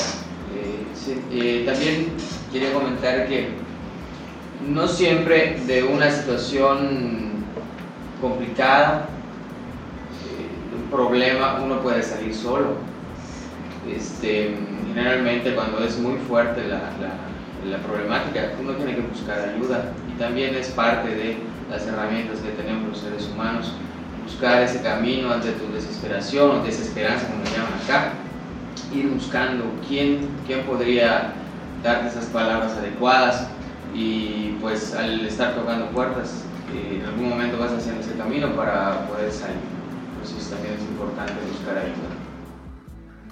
Eh, 1.32 1.64
también 1.66 2.12
quería 2.52 2.74
comentar 2.74 3.28
que 3.28 3.50
no 4.68 4.88
siempre 4.88 5.60
de 5.66 5.84
una 5.84 6.10
situación 6.10 7.44
complicada 8.22 9.10
problema 10.94 11.60
uno 11.64 11.82
puede 11.82 12.04
salir 12.04 12.34
solo. 12.34 12.76
Este, 13.90 14.56
generalmente 14.88 15.56
cuando 15.56 15.84
es 15.84 15.98
muy 15.98 16.18
fuerte 16.20 16.68
la, 16.68 16.92
la, 17.02 17.78
problemática, 17.80 18.52
uno 18.62 18.74
tiene 18.74 18.96
que 18.96 19.02
buscar 19.02 19.50
ayuda 19.50 19.92
y 20.14 20.20
también 20.20 20.56
es 20.56 20.68
parte 20.70 21.10
de 21.10 21.38
las 21.70 21.86
herramientas 21.88 22.40
que 22.40 22.50
tenemos 22.50 22.90
los 22.90 23.00
seres 23.00 23.28
humanos, 23.34 23.74
buscar 24.24 24.62
ese 24.62 24.82
camino 24.82 25.32
ante 25.34 25.52
tu 25.54 25.72
desesperación 25.74 26.52
o 26.52 26.64
desesperanza, 26.64 27.28
como 27.28 27.44
le 27.44 27.50
llaman 27.50 27.74
acá, 27.84 28.14
ir 28.94 29.10
buscando 29.10 29.66
quién, 29.88 30.28
quién 30.48 30.62
podría 30.62 31.34
darte 31.84 32.08
esas 32.08 32.26
palabras 32.26 32.74
adecuadas 32.78 33.48
y 33.94 34.56
pues 34.62 34.94
al 34.96 35.26
estar 35.26 35.56
tocando 35.56 35.88
puertas, 35.88 36.44
eh, 36.74 37.00
en 37.00 37.06
algún 37.06 37.30
momento 37.30 37.58
vas 37.60 37.74
haciendo 37.74 38.02
ese 38.02 38.16
camino 38.16 38.56
para 38.56 39.08
poder 39.08 39.32
salir 39.32 39.74
también 40.50 40.76
es 40.76 40.82
importante 40.82 41.34
buscar 41.52 41.78
ayuda. 41.78 42.10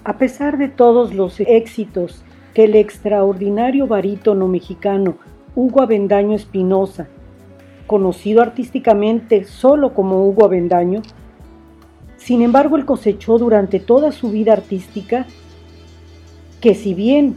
A 0.04 0.18
pesar 0.18 0.58
de 0.58 0.68
todos 0.68 1.14
los 1.14 1.40
éxitos 1.40 2.22
que 2.54 2.64
el 2.64 2.74
extraordinario 2.74 3.86
barítono 3.86 4.48
mexicano 4.48 5.16
Hugo 5.54 5.82
Avendaño 5.82 6.34
Espinosa, 6.34 7.08
conocido 7.86 8.42
artísticamente 8.42 9.44
solo 9.44 9.94
como 9.94 10.26
Hugo 10.26 10.44
Avendaño, 10.44 11.02
sin 12.16 12.42
embargo 12.42 12.76
él 12.76 12.84
cosechó 12.84 13.38
durante 13.38 13.80
toda 13.80 14.12
su 14.12 14.30
vida 14.30 14.52
artística, 14.52 15.26
que 16.62 16.74
si 16.74 16.94
bien 16.94 17.34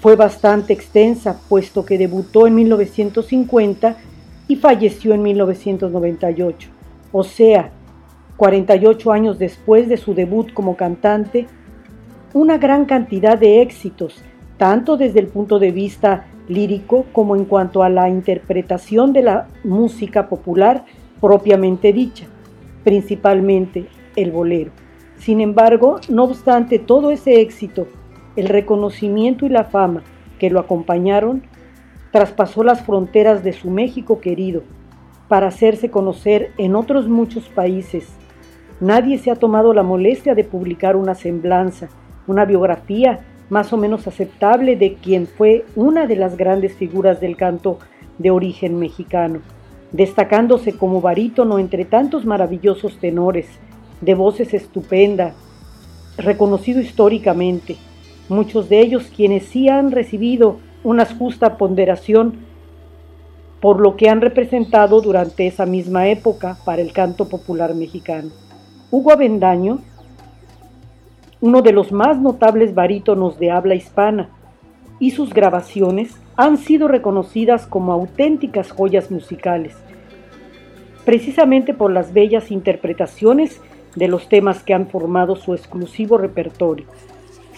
fue 0.00 0.14
bastante 0.14 0.72
extensa, 0.72 1.40
puesto 1.48 1.84
que 1.84 1.98
debutó 1.98 2.46
en 2.46 2.54
1950 2.54 3.96
y 4.46 4.56
falleció 4.56 5.14
en 5.14 5.22
1998, 5.22 6.68
o 7.10 7.24
sea, 7.24 7.70
48 8.36 9.10
años 9.10 9.38
después 9.38 9.88
de 9.88 9.96
su 9.96 10.14
debut 10.14 10.52
como 10.52 10.76
cantante, 10.76 11.46
una 12.34 12.58
gran 12.58 12.84
cantidad 12.84 13.38
de 13.38 13.62
éxitos, 13.62 14.22
tanto 14.58 14.96
desde 14.96 15.20
el 15.20 15.28
punto 15.28 15.58
de 15.58 15.70
vista 15.70 16.26
lírico 16.48 17.06
como 17.12 17.34
en 17.36 17.46
cuanto 17.46 17.82
a 17.82 17.88
la 17.88 18.08
interpretación 18.08 19.12
de 19.12 19.22
la 19.22 19.48
música 19.64 20.28
popular 20.28 20.84
propiamente 21.20 21.92
dicha, 21.92 22.26
principalmente 22.84 23.86
el 24.16 24.30
bolero. 24.30 24.72
Sin 25.16 25.40
embargo, 25.40 26.00
no 26.08 26.24
obstante 26.24 26.78
todo 26.78 27.12
ese 27.12 27.40
éxito, 27.40 27.86
el 28.36 28.48
reconocimiento 28.48 29.46
y 29.46 29.48
la 29.48 29.64
fama 29.64 30.02
que 30.38 30.50
lo 30.50 30.60
acompañaron 30.60 31.42
traspasó 32.10 32.62
las 32.62 32.82
fronteras 32.82 33.42
de 33.42 33.52
su 33.52 33.70
México 33.70 34.20
querido 34.20 34.62
para 35.28 35.48
hacerse 35.48 35.90
conocer 35.90 36.52
en 36.58 36.76
otros 36.76 37.08
muchos 37.08 37.48
países. 37.48 38.08
Nadie 38.80 39.18
se 39.18 39.30
ha 39.30 39.36
tomado 39.36 39.72
la 39.72 39.82
molestia 39.82 40.34
de 40.34 40.44
publicar 40.44 40.96
una 40.96 41.14
semblanza, 41.14 41.88
una 42.26 42.44
biografía 42.44 43.20
más 43.48 43.72
o 43.72 43.76
menos 43.76 44.06
aceptable 44.06 44.76
de 44.76 44.94
quien 44.94 45.26
fue 45.26 45.64
una 45.76 46.06
de 46.06 46.16
las 46.16 46.36
grandes 46.36 46.74
figuras 46.74 47.20
del 47.20 47.36
canto 47.36 47.78
de 48.18 48.30
origen 48.30 48.78
mexicano, 48.78 49.40
destacándose 49.92 50.76
como 50.76 51.00
barítono 51.00 51.58
entre 51.58 51.84
tantos 51.84 52.24
maravillosos 52.24 52.98
tenores, 52.98 53.46
de 54.00 54.14
voces 54.14 54.52
estupenda, 54.52 55.32
reconocido 56.16 56.80
históricamente, 56.80 57.76
muchos 58.28 58.68
de 58.68 58.80
ellos 58.80 59.10
quienes 59.14 59.44
sí 59.44 59.68
han 59.68 59.90
recibido 59.90 60.58
una 60.84 61.06
justa 61.06 61.56
ponderación 61.56 62.34
por 63.60 63.80
lo 63.80 63.96
que 63.96 64.08
han 64.08 64.20
representado 64.20 65.00
durante 65.00 65.46
esa 65.46 65.66
misma 65.66 66.08
época 66.08 66.58
para 66.64 66.82
el 66.82 66.92
canto 66.92 67.28
popular 67.28 67.74
mexicano. 67.74 68.30
Hugo 68.90 69.12
Avendaño, 69.12 69.78
uno 71.40 71.62
de 71.62 71.72
los 71.72 71.92
más 71.92 72.20
notables 72.20 72.74
barítonos 72.74 73.38
de 73.38 73.52
habla 73.52 73.74
hispana, 73.76 74.30
y 74.98 75.10
sus 75.10 75.34
grabaciones 75.34 76.14
han 76.36 76.58
sido 76.58 76.86
reconocidas 76.88 77.66
como 77.66 77.92
auténticas 77.92 78.70
joyas 78.70 79.10
musicales, 79.10 79.74
precisamente 81.04 81.74
por 81.74 81.90
las 81.90 82.12
bellas 82.12 82.50
interpretaciones 82.50 83.60
de 83.96 84.08
los 84.08 84.28
temas 84.28 84.62
que 84.62 84.74
han 84.74 84.86
formado 84.86 85.36
su 85.36 85.54
exclusivo 85.54 86.18
repertorio. 86.18 86.86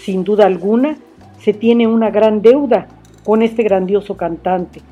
Sin 0.05 0.23
duda 0.23 0.45
alguna, 0.45 0.99
se 1.40 1.55
tiene 1.55 1.87
una 1.87 2.11
gran 2.11 2.43
deuda 2.43 2.88
con 3.25 3.40
este 3.40 3.62
grandioso 3.62 4.19
cantante. 4.19 4.83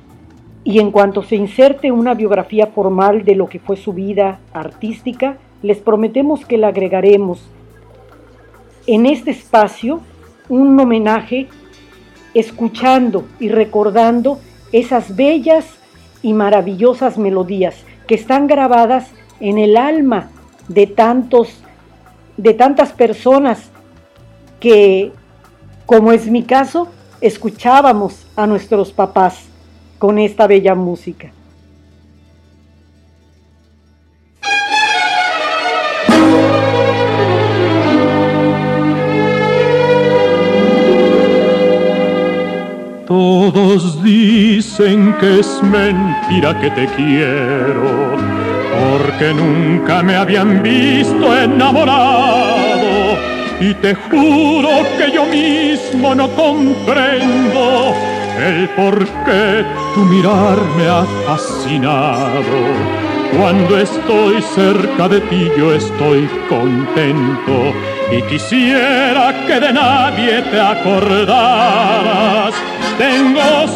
Y 0.65 0.79
en 0.79 0.91
cuanto 0.91 1.23
se 1.23 1.37
inserte 1.37 1.93
una 1.93 2.15
biografía 2.15 2.69
formal 2.69 3.23
de 3.23 3.35
lo 3.35 3.47
que 3.47 3.59
fue 3.59 3.77
su 3.77 3.93
vida 3.93 4.39
artística, 4.55 5.37
les 5.61 5.77
prometemos 5.77 6.47
que 6.47 6.57
le 6.57 6.65
agregaremos 6.65 7.47
en 8.87 9.05
este 9.05 9.33
espacio 9.33 10.01
un 10.49 10.81
homenaje 10.81 11.47
escuchando 12.33 13.27
y 13.39 13.51
recordando 13.51 14.39
esas 14.73 15.15
bellas 15.15 15.67
y 16.23 16.33
maravillosas 16.33 17.19
melodías 17.19 17.85
que 18.07 18.15
están 18.15 18.47
grabadas 18.47 19.11
en 19.41 19.59
el 19.59 19.77
alma 19.77 20.31
de 20.69 20.87
tantos 20.87 21.63
de 22.39 22.55
tantas 22.55 22.93
personas 22.93 23.72
que 24.63 25.11
como 25.87 26.13
es 26.13 26.29
mi 26.29 26.45
caso 26.45 26.87
escuchábamos 27.21 28.25
a 28.37 28.47
nuestros 28.47 28.93
papás 28.93 29.41
con 29.99 30.21
esta 30.21 30.47
bella 30.47 30.77
música. 30.77 31.33
Todos 43.09 44.01
dicen 44.05 45.17
que 45.19 45.41
es 45.41 45.61
mentira 45.61 46.59
que 46.61 46.71
te 46.71 46.87
quiero, 46.95 48.17
porque 48.81 49.35
nunca 49.35 50.05
me 50.05 50.15
habían 50.15 50.63
visto 50.63 51.37
enamorado. 51.37 52.82
Y 53.63 53.73
te 53.75 53.95
juro 53.95 54.71
que 54.99 55.13
yo 55.13 55.25
mismo 55.25 56.17
no 56.17 56.29
comprendo 56.31 57.95
el 58.37 58.69
por 58.71 59.07
qué 59.25 59.65
tu 59.95 60.01
mirar 60.01 60.59
me 60.77 60.89
ha 60.89 61.05
fascinado. 61.29 62.43
Cuando 63.39 63.79
estoy 63.79 64.43
cerca 64.43 65.09
de 65.09 65.21
ti 65.21 65.49
yo 65.57 65.73
estoy 65.73 66.29
contento 66.49 67.73
y 68.11 68.21
quisiera 68.23 69.33
que 69.47 69.61
de 69.61 69.73
nadie 69.73 70.43
te 70.43 70.61
acordaras 70.61 72.53
tengo 72.99 73.69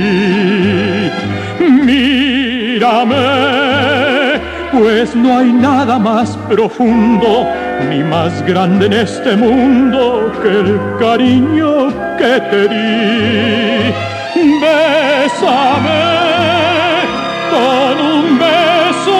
Mírame, 1.85 3.25
pues 4.71 5.15
no 5.15 5.37
hay 5.37 5.53
nada 5.53 5.99
más 5.99 6.35
profundo 6.49 7.45
ni 7.91 7.99
más 8.03 8.43
grande 8.47 8.87
en 8.87 8.93
este 8.93 9.35
mundo 9.35 10.31
que 10.41 10.49
el 10.49 10.79
cariño 10.99 11.89
que 12.17 12.41
te 12.49 12.67
di. 12.67 14.16
Bésame 15.27 16.07
con 17.51 17.95
un 17.99 18.39
beso 18.39 19.19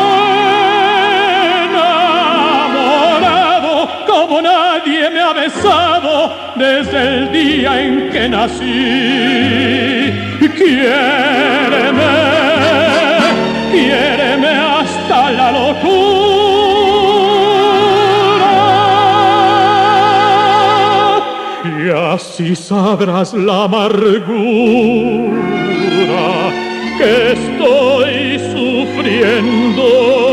enamorado 2.56 3.74
como 4.08 4.42
nadie 4.42 5.10
me 5.10 5.20
ha 5.20 5.34
besado 5.34 6.32
desde 6.56 7.00
el 7.10 7.30
día 7.34 7.82
en 7.82 8.10
que 8.10 8.30
nací. 8.30 10.14
Quiéreme, 10.56 12.14
quiéreme 13.74 14.48
hasta 14.48 15.32
la 15.32 15.52
locura. 15.52 16.08
Y 21.66 21.90
así 21.90 22.56
sabrás 22.56 23.34
la 23.34 23.66
amargura 23.66 25.57
que 26.98 27.32
estoy 27.32 28.40
sufriendo. 28.54 30.28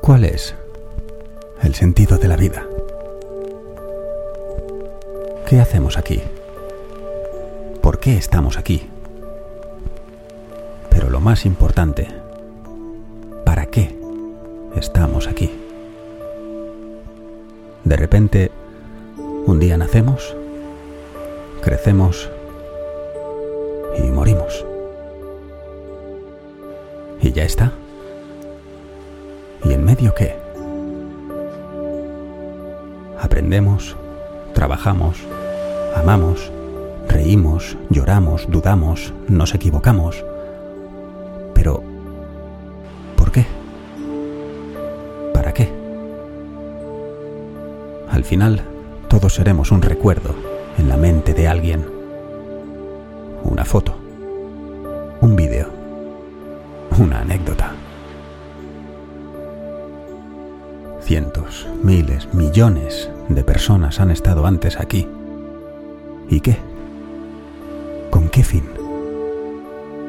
¿Cuál 0.00 0.24
es 0.24 0.54
el 1.62 1.74
sentido 1.74 2.18
de 2.18 2.28
la 2.28 2.36
vida? 2.36 2.66
¿Qué 5.46 5.60
hacemos 5.60 5.96
aquí? 5.96 6.20
¿Por 7.80 7.98
qué 7.98 8.18
estamos 8.18 8.58
aquí? 8.58 8.86
Pero 10.90 11.08
lo 11.08 11.20
más 11.20 11.46
importante, 11.46 12.08
¿para 12.08 12.12
qué 12.12 12.23
estamos 14.84 15.26
aquí? 15.26 15.50
De 17.84 17.96
repente, 17.96 18.50
un 19.46 19.58
día 19.58 19.78
nacemos, 19.78 20.36
crecemos 21.62 22.28
y 23.96 24.02
morimos. 24.10 24.64
Y 27.22 27.32
ya 27.32 27.44
está. 27.44 27.72
¿Y 29.64 29.72
en 29.72 29.84
medio 29.84 30.14
qué? 30.14 30.36
Aprendemos, 33.18 33.96
trabajamos, 34.52 35.16
amamos, 35.96 36.52
reímos, 37.08 37.78
lloramos, 37.88 38.46
dudamos, 38.50 39.14
nos 39.28 39.54
equivocamos. 39.54 40.22
Al 48.24 48.28
final, 48.30 48.62
todos 49.08 49.34
seremos 49.34 49.70
un 49.70 49.82
recuerdo 49.82 50.34
en 50.78 50.88
la 50.88 50.96
mente 50.96 51.34
de 51.34 51.46
alguien. 51.46 51.84
una 53.42 53.66
foto, 53.66 53.94
un 55.20 55.36
vídeo, 55.36 55.68
una 56.98 57.20
anécdota. 57.20 57.72
Cientos, 61.02 61.68
miles, 61.82 62.32
millones 62.32 63.10
de 63.28 63.44
personas 63.44 64.00
han 64.00 64.10
estado 64.10 64.46
antes 64.46 64.80
aquí. 64.80 65.06
¿Y 66.30 66.40
qué? 66.40 66.56
¿Con 68.08 68.30
qué 68.30 68.42
fin? 68.42 68.64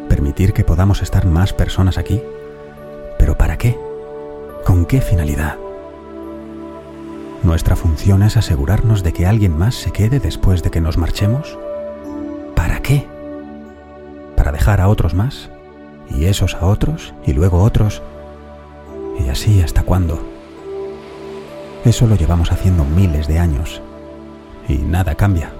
¿Permitir 0.07 0.53
que 0.53 0.63
podamos 0.63 1.01
estar 1.01 1.25
más 1.25 1.51
personas 1.51 1.97
aquí? 1.97 2.21
¿Pero 3.19 3.37
para 3.37 3.57
qué? 3.57 3.77
¿Con 4.63 4.85
qué 4.85 5.01
finalidad? 5.01 5.64
¿Nuestra 7.45 7.75
función 7.75 8.23
es 8.23 8.37
asegurarnos 8.37 9.03
de 9.03 9.13
que 9.13 9.27
alguien 9.27 9.55
más 9.55 9.75
se 9.75 9.91
quede 9.91 10.19
después 10.19 10.63
de 10.63 10.71
que 10.71 10.81
nos 10.81 10.97
marchemos? 10.97 11.59
¿Para 12.55 12.81
qué? 12.81 13.07
¿Para 14.35 14.51
dejar 14.51 14.81
a 14.81 14.87
otros 14.87 15.13
más? 15.13 15.51
¿Y 16.09 16.25
esos 16.25 16.55
a 16.55 16.65
otros? 16.65 17.13
¿Y 17.23 17.33
luego 17.33 17.61
otros? 17.61 18.01
¿Y 19.19 19.29
así 19.29 19.61
hasta 19.61 19.83
cuándo? 19.83 20.25
Eso 21.85 22.07
lo 22.07 22.15
llevamos 22.15 22.51
haciendo 22.51 22.83
miles 22.83 23.27
de 23.27 23.37
años. 23.37 23.79
Y 24.67 24.77
nada 24.77 25.13
cambia. 25.13 25.51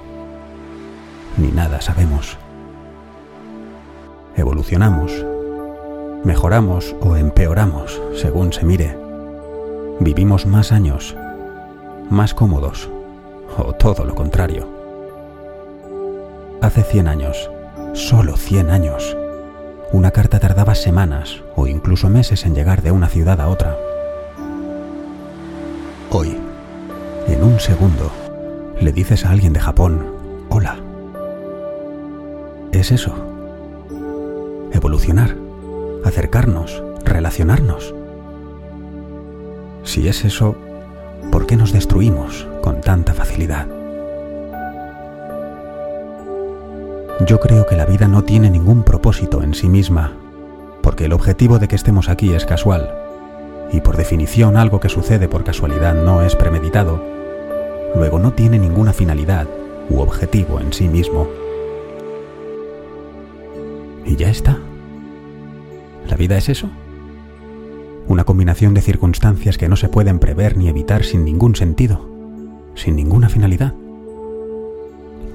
Ni 1.37 1.49
nada 1.49 1.81
sabemos. 1.81 2.39
Evolucionamos. 4.35 5.23
Mejoramos 6.23 6.95
o 7.01 7.15
empeoramos, 7.15 8.01
según 8.15 8.53
se 8.53 8.65
mire. 8.65 8.97
Vivimos 9.99 10.47
más 10.47 10.71
años 10.71 11.15
más 12.09 12.33
cómodos, 12.33 12.89
o 13.57 13.73
todo 13.73 14.05
lo 14.05 14.15
contrario. 14.15 14.67
Hace 16.61 16.83
100 16.83 17.07
años, 17.07 17.49
solo 17.93 18.37
100 18.37 18.69
años, 18.69 19.17
una 19.91 20.11
carta 20.11 20.39
tardaba 20.39 20.75
semanas 20.75 21.43
o 21.55 21.67
incluso 21.67 22.09
meses 22.09 22.45
en 22.45 22.55
llegar 22.55 22.81
de 22.81 22.91
una 22.91 23.07
ciudad 23.07 23.39
a 23.39 23.47
otra. 23.47 23.77
Hoy, 26.11 26.37
en 27.27 27.43
un 27.43 27.59
segundo, 27.59 28.11
le 28.79 28.91
dices 28.91 29.25
a 29.25 29.31
alguien 29.31 29.53
de 29.53 29.59
Japón, 29.59 30.05
hola. 30.49 30.77
Es 32.71 32.91
eso. 32.91 33.13
Evolucionar, 34.71 35.35
acercarnos, 36.03 36.83
relacionarnos. 37.03 37.93
Si 39.83 40.07
es 40.07 40.25
eso, 40.25 40.55
¿por 41.31 41.45
qué 41.45 41.55
nos 41.55 41.71
destruimos 41.71 42.47
con 42.61 42.81
tanta 42.81 43.13
facilidad? 43.13 43.67
Yo 47.25 47.39
creo 47.39 47.65
que 47.65 47.75
la 47.75 47.85
vida 47.85 48.07
no 48.07 48.23
tiene 48.23 48.49
ningún 48.49 48.83
propósito 48.83 49.41
en 49.41 49.53
sí 49.53 49.69
misma, 49.69 50.11
porque 50.81 51.05
el 51.05 51.13
objetivo 51.13 51.59
de 51.59 51.67
que 51.67 51.75
estemos 51.75 52.09
aquí 52.09 52.33
es 52.33 52.45
casual, 52.45 52.93
y 53.71 53.81
por 53.81 53.97
definición 53.97 54.57
algo 54.57 54.79
que 54.79 54.89
sucede 54.89 55.27
por 55.27 55.43
casualidad 55.43 55.93
no 55.95 56.21
es 56.21 56.35
premeditado, 56.35 57.01
luego 57.95 58.19
no 58.19 58.33
tiene 58.33 58.59
ninguna 58.59 58.93
finalidad 58.93 59.47
u 59.89 59.99
objetivo 59.99 60.59
en 60.59 60.73
sí 60.73 60.87
mismo. 60.87 61.27
Y 64.05 64.15
ya 64.15 64.29
está. 64.29 64.59
¿La 66.07 66.15
vida 66.15 66.37
es 66.37 66.49
eso? 66.49 66.69
Una 68.07 68.23
combinación 68.23 68.73
de 68.73 68.81
circunstancias 68.81 69.57
que 69.57 69.67
no 69.67 69.75
se 69.75 69.89
pueden 69.89 70.19
prever 70.19 70.57
ni 70.57 70.67
evitar 70.67 71.03
sin 71.03 71.25
ningún 71.25 71.55
sentido, 71.55 72.07
sin 72.75 72.95
ninguna 72.95 73.29
finalidad. 73.29 73.73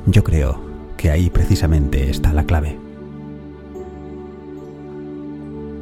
Yo 0.07 0.25
creo 0.25 0.61
que 0.97 1.11
ahí 1.11 1.31
precisamente 1.31 2.11
está 2.11 2.33
la 2.33 2.45
clave. 2.45 2.79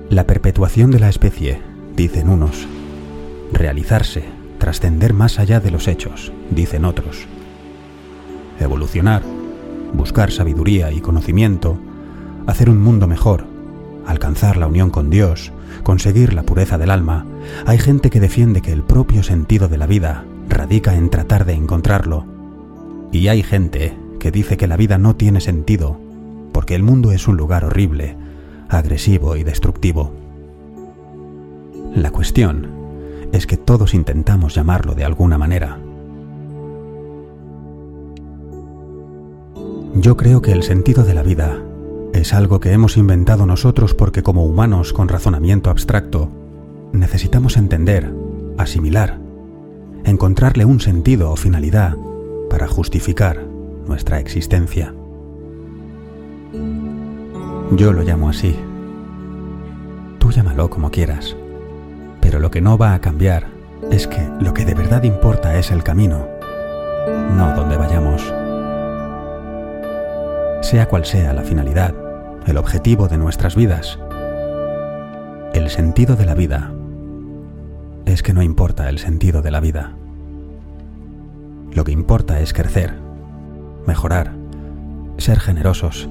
La 0.08 0.26
perpetuación 0.26 0.90
de 0.90 1.00
la 1.00 1.10
especie, 1.10 1.60
dicen 1.94 2.30
unos, 2.30 2.66
realizarse, 3.52 4.24
trascender 4.58 5.12
más 5.12 5.38
allá 5.38 5.60
de 5.60 5.70
los 5.70 5.86
hechos, 5.86 6.32
dicen 6.50 6.84
otros, 6.84 7.26
evolucionar, 8.58 9.22
buscar 9.92 10.30
sabiduría 10.30 10.90
y 10.92 11.00
conocimiento, 11.00 11.78
hacer 12.46 12.70
un 12.70 12.80
mundo 12.80 13.06
mejor, 13.06 13.44
alcanzar 14.06 14.56
la 14.56 14.66
unión 14.66 14.90
con 14.90 15.10
Dios, 15.10 15.52
conseguir 15.82 16.32
la 16.34 16.42
pureza 16.42 16.78
del 16.78 16.90
alma, 16.90 17.26
hay 17.66 17.78
gente 17.78 18.10
que 18.10 18.20
defiende 18.20 18.60
que 18.60 18.72
el 18.72 18.82
propio 18.82 19.22
sentido 19.22 19.68
de 19.68 19.78
la 19.78 19.86
vida 19.86 20.24
radica 20.48 20.94
en 20.94 21.10
tratar 21.10 21.44
de 21.44 21.54
encontrarlo. 21.54 22.26
Y 23.12 23.28
hay 23.28 23.42
gente 23.42 23.96
que 24.18 24.30
dice 24.30 24.56
que 24.56 24.66
la 24.66 24.76
vida 24.76 24.98
no 24.98 25.16
tiene 25.16 25.40
sentido 25.40 25.98
porque 26.52 26.74
el 26.74 26.82
mundo 26.82 27.12
es 27.12 27.28
un 27.28 27.36
lugar 27.36 27.64
horrible, 27.64 28.16
agresivo 28.68 29.36
y 29.36 29.44
destructivo. 29.44 30.12
La 31.94 32.10
cuestión 32.10 32.66
es 33.32 33.46
que 33.46 33.56
todos 33.56 33.94
intentamos 33.94 34.54
llamarlo 34.54 34.94
de 34.94 35.04
alguna 35.04 35.38
manera. 35.38 35.78
Yo 39.94 40.16
creo 40.16 40.42
que 40.42 40.52
el 40.52 40.62
sentido 40.62 41.04
de 41.04 41.14
la 41.14 41.22
vida 41.22 41.62
es 42.18 42.34
algo 42.34 42.60
que 42.60 42.72
hemos 42.72 42.96
inventado 42.96 43.46
nosotros 43.46 43.94
porque 43.94 44.22
como 44.22 44.44
humanos 44.44 44.92
con 44.92 45.08
razonamiento 45.08 45.70
abstracto, 45.70 46.30
necesitamos 46.92 47.56
entender, 47.56 48.12
asimilar, 48.56 49.18
encontrarle 50.04 50.64
un 50.64 50.80
sentido 50.80 51.30
o 51.30 51.36
finalidad 51.36 51.96
para 52.50 52.66
justificar 52.66 53.46
nuestra 53.86 54.18
existencia. 54.18 54.94
Yo 57.72 57.92
lo 57.92 58.02
llamo 58.02 58.28
así. 58.28 58.56
Tú 60.18 60.32
llámalo 60.32 60.70
como 60.70 60.90
quieras, 60.90 61.36
pero 62.20 62.40
lo 62.40 62.50
que 62.50 62.60
no 62.60 62.76
va 62.76 62.94
a 62.94 63.00
cambiar 63.00 63.46
es 63.90 64.06
que 64.06 64.28
lo 64.40 64.52
que 64.54 64.64
de 64.64 64.74
verdad 64.74 65.04
importa 65.04 65.56
es 65.56 65.70
el 65.70 65.84
camino, 65.84 66.26
no 67.36 67.54
donde 67.54 67.76
vayamos 67.76 68.22
sea 70.60 70.88
cual 70.88 71.04
sea 71.04 71.32
la 71.32 71.42
finalidad, 71.42 71.94
el 72.48 72.56
objetivo 72.56 73.08
de 73.08 73.18
nuestras 73.18 73.54
vidas. 73.54 73.98
El 75.52 75.68
sentido 75.68 76.16
de 76.16 76.24
la 76.24 76.34
vida 76.34 76.72
es 78.06 78.22
que 78.22 78.32
no 78.32 78.42
importa 78.42 78.88
el 78.88 78.98
sentido 78.98 79.42
de 79.42 79.50
la 79.50 79.60
vida. 79.60 79.92
Lo 81.72 81.84
que 81.84 81.92
importa 81.92 82.40
es 82.40 82.54
crecer, 82.54 82.94
mejorar, 83.86 84.32
ser 85.18 85.40
generosos, 85.40 86.08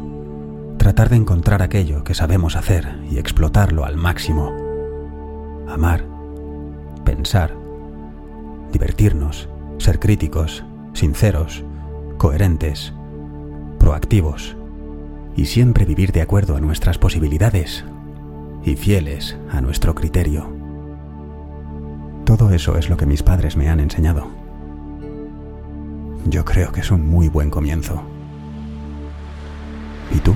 tratar 0.77 1.09
de 1.09 1.15
encontrar 1.15 1.63
aquello 1.63 2.03
que 2.03 2.13
sabemos 2.13 2.55
hacer 2.55 2.99
y 3.09 3.17
explotarlo 3.17 3.83
al 3.83 3.97
máximo. 3.97 4.55
Amar, 5.67 6.03
pensar, 7.03 7.55
divertirnos, 8.71 9.49
ser 9.79 9.99
críticos, 9.99 10.63
sinceros, 10.93 11.63
coherentes, 12.19 12.93
proactivos 13.79 14.56
y 15.37 15.45
siempre 15.45 15.85
vivir 15.85 16.11
de 16.11 16.21
acuerdo 16.21 16.57
a 16.57 16.59
nuestras 16.59 16.97
posibilidades 16.97 17.85
y 18.65 18.75
fieles 18.75 19.37
a 19.49 19.61
nuestro 19.61 19.95
criterio. 19.95 20.51
Todo 22.25 22.49
eso 22.49 22.77
es 22.77 22.89
lo 22.89 22.97
que 22.97 23.05
mis 23.05 23.23
padres 23.23 23.55
me 23.55 23.69
han 23.69 23.79
enseñado. 23.79 24.27
Yo 26.25 26.43
creo 26.43 26.73
que 26.73 26.81
es 26.81 26.91
un 26.91 27.07
muy 27.07 27.29
buen 27.29 27.49
comienzo. 27.49 28.01
¿Y 30.13 30.17
tú? 30.19 30.35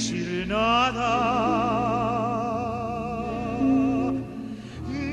decir 0.00 0.46
nada 0.48 1.12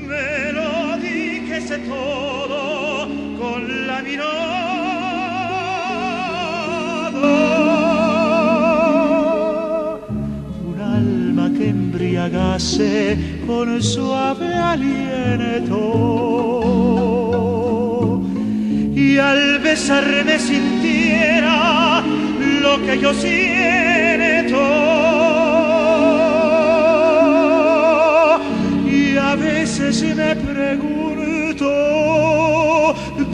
me 0.08 0.52
lo 0.52 0.96
dijese 0.96 1.76
todo 1.80 3.06
con 3.38 3.86
la 3.86 4.00
mirada. 4.00 4.38
Un 10.70 10.80
alma 10.80 11.52
que 11.52 11.68
embriagase 11.68 13.18
con 13.46 13.82
suave 13.82 14.54
aliento 14.54 15.82
y 18.94 19.18
al 19.18 19.58
besarme 19.58 20.38
sintiera 20.38 21.77
lo 22.68 22.76
que 22.84 22.98
yo 22.98 23.14
siento. 23.14 24.62
Y 28.98 29.16
a 29.16 29.34
veces 29.36 30.02
me 30.20 30.36
pregunto 30.36 31.68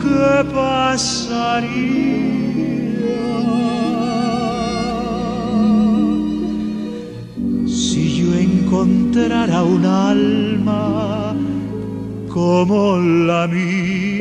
qué 0.03 0.44
pasaría 0.55 2.14
si 7.66 8.03
yo 8.18 8.29
encontrara 8.49 9.62
un 9.62 9.85
alma 9.85 11.35
como 12.29 12.99
la 12.99 13.47
mía. 13.49 14.13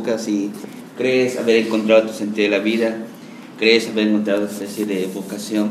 Equivocas 0.00 0.28
y 0.28 0.50
crees 0.96 1.38
haber 1.38 1.66
encontrado 1.66 2.06
tu 2.06 2.12
sentido 2.12 2.50
de 2.50 2.58
la 2.58 2.62
vida, 2.62 2.96
crees 3.58 3.88
haber 3.88 4.08
encontrado 4.08 4.44
esa 4.44 4.64
especie 4.64 4.86
de 4.86 5.08
vocación, 5.14 5.70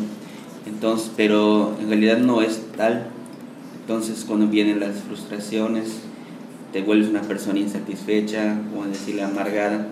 entonces, 0.65 1.11
pero 1.15 1.75
en 1.81 1.89
realidad 1.89 2.17
no 2.17 2.41
es 2.41 2.61
tal. 2.77 3.07
Entonces 3.81 4.23
cuando 4.27 4.47
vienen 4.47 4.79
las 4.79 4.97
frustraciones, 4.99 6.01
te 6.71 6.81
vuelves 6.81 7.09
una 7.09 7.21
persona 7.21 7.59
insatisfecha, 7.59 8.57
o 8.77 8.85
decirle 8.85 9.23
amargada, 9.23 9.87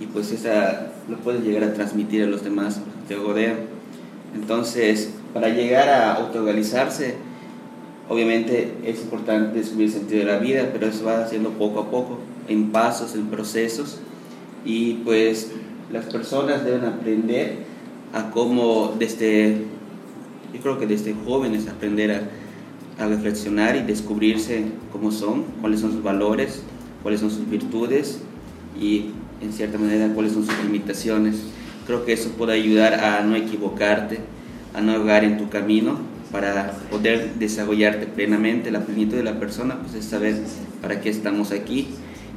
y 0.00 0.06
pues 0.06 0.30
esa 0.32 0.92
lo 1.08 1.16
puedes 1.18 1.42
llegar 1.42 1.64
a 1.64 1.72
transmitir 1.72 2.22
a 2.22 2.26
los 2.26 2.44
demás 2.44 2.80
te 3.08 3.16
rodean. 3.16 3.56
Entonces, 4.34 5.10
para 5.32 5.48
llegar 5.48 5.88
a 5.88 6.14
autorealizarse, 6.14 7.14
obviamente 8.08 8.72
es 8.84 9.02
importante 9.02 9.58
descubrir 9.58 9.88
el 9.88 9.92
sentido 9.92 10.20
de 10.20 10.32
la 10.32 10.38
vida, 10.38 10.70
pero 10.72 10.86
eso 10.86 11.04
va 11.04 11.22
haciendo 11.22 11.50
poco 11.50 11.80
a 11.80 11.90
poco, 11.90 12.18
en 12.48 12.70
pasos, 12.70 13.14
en 13.14 13.26
procesos, 13.26 13.98
y 14.64 14.94
pues 15.04 15.52
las 15.92 16.06
personas 16.06 16.64
deben 16.64 16.84
aprender 16.84 17.64
a 18.12 18.30
cómo 18.30 18.94
desde, 18.98 19.58
yo 20.52 20.60
creo 20.60 20.78
que 20.78 20.86
desde 20.86 21.14
jóvenes 21.26 21.68
aprender 21.68 22.12
a, 22.98 23.04
a 23.04 23.06
reflexionar 23.06 23.76
y 23.76 23.82
descubrirse 23.82 24.64
cómo 24.92 25.12
son, 25.12 25.44
cuáles 25.60 25.80
son 25.80 25.92
sus 25.92 26.02
valores, 26.02 26.62
cuáles 27.02 27.20
son 27.20 27.30
sus 27.30 27.48
virtudes 27.48 28.20
y 28.80 29.10
en 29.40 29.52
cierta 29.52 29.78
manera 29.78 30.12
cuáles 30.14 30.32
son 30.32 30.44
sus 30.44 30.64
limitaciones. 30.64 31.36
Creo 31.86 32.04
que 32.04 32.12
eso 32.12 32.30
puede 32.30 32.52
ayudar 32.54 32.94
a 32.94 33.22
no 33.22 33.36
equivocarte, 33.36 34.18
a 34.74 34.80
no 34.80 34.92
errar 34.92 35.24
en 35.24 35.38
tu 35.38 35.48
camino 35.48 35.98
para 36.32 36.72
poder 36.90 37.34
desarrollarte 37.34 38.06
plenamente. 38.06 38.70
La 38.70 38.84
plenitud 38.84 39.16
de 39.16 39.22
la 39.22 39.38
persona 39.38 39.80
pues 39.80 39.94
es 39.94 40.04
saber 40.04 40.36
para 40.82 41.00
qué 41.00 41.10
estamos 41.10 41.52
aquí, 41.52 41.88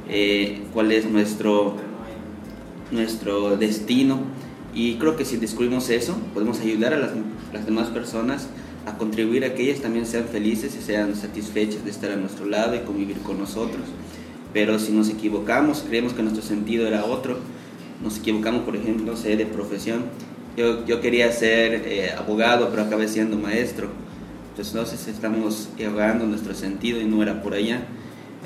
eh, 0.08 0.60
cuál 0.72 0.92
es 0.92 1.06
nuestro, 1.06 1.76
nuestro 2.90 3.56
destino. 3.56 4.20
Y 4.74 4.94
creo 4.94 5.16
que 5.16 5.24
si 5.24 5.36
descubrimos 5.36 5.90
eso, 5.90 6.16
podemos 6.32 6.60
ayudar 6.60 6.94
a 6.94 6.98
las, 6.98 7.10
las 7.52 7.66
demás 7.66 7.88
personas 7.88 8.48
a 8.86 8.96
contribuir 8.96 9.44
a 9.44 9.54
que 9.54 9.62
ellas 9.62 9.80
también 9.80 10.06
sean 10.06 10.24
felices 10.24 10.76
y 10.76 10.82
sean 10.82 11.14
satisfechas 11.14 11.84
de 11.84 11.90
estar 11.90 12.10
a 12.10 12.16
nuestro 12.16 12.46
lado 12.46 12.74
y 12.74 12.80
convivir 12.80 13.18
con 13.18 13.38
nosotros. 13.38 13.82
Pero 14.52 14.78
si 14.78 14.92
nos 14.92 15.08
equivocamos, 15.08 15.84
creemos 15.86 16.12
que 16.12 16.22
nuestro 16.22 16.42
sentido 16.42 16.86
era 16.86 17.04
otro, 17.04 17.38
nos 18.02 18.18
equivocamos, 18.18 18.62
por 18.62 18.76
ejemplo, 18.76 19.16
sé, 19.16 19.36
de 19.36 19.46
profesión. 19.46 20.04
Yo, 20.56 20.84
yo 20.84 21.00
quería 21.00 21.32
ser 21.32 21.82
eh, 21.86 22.12
abogado, 22.16 22.68
pero 22.70 22.82
acabé 22.82 23.08
siendo 23.08 23.36
maestro. 23.38 23.88
Entonces 24.56 25.08
estamos 25.08 25.70
errando 25.78 26.26
nuestro 26.26 26.54
sentido 26.54 27.00
y 27.00 27.04
no 27.04 27.22
era 27.22 27.42
por 27.42 27.54
allá. 27.54 27.86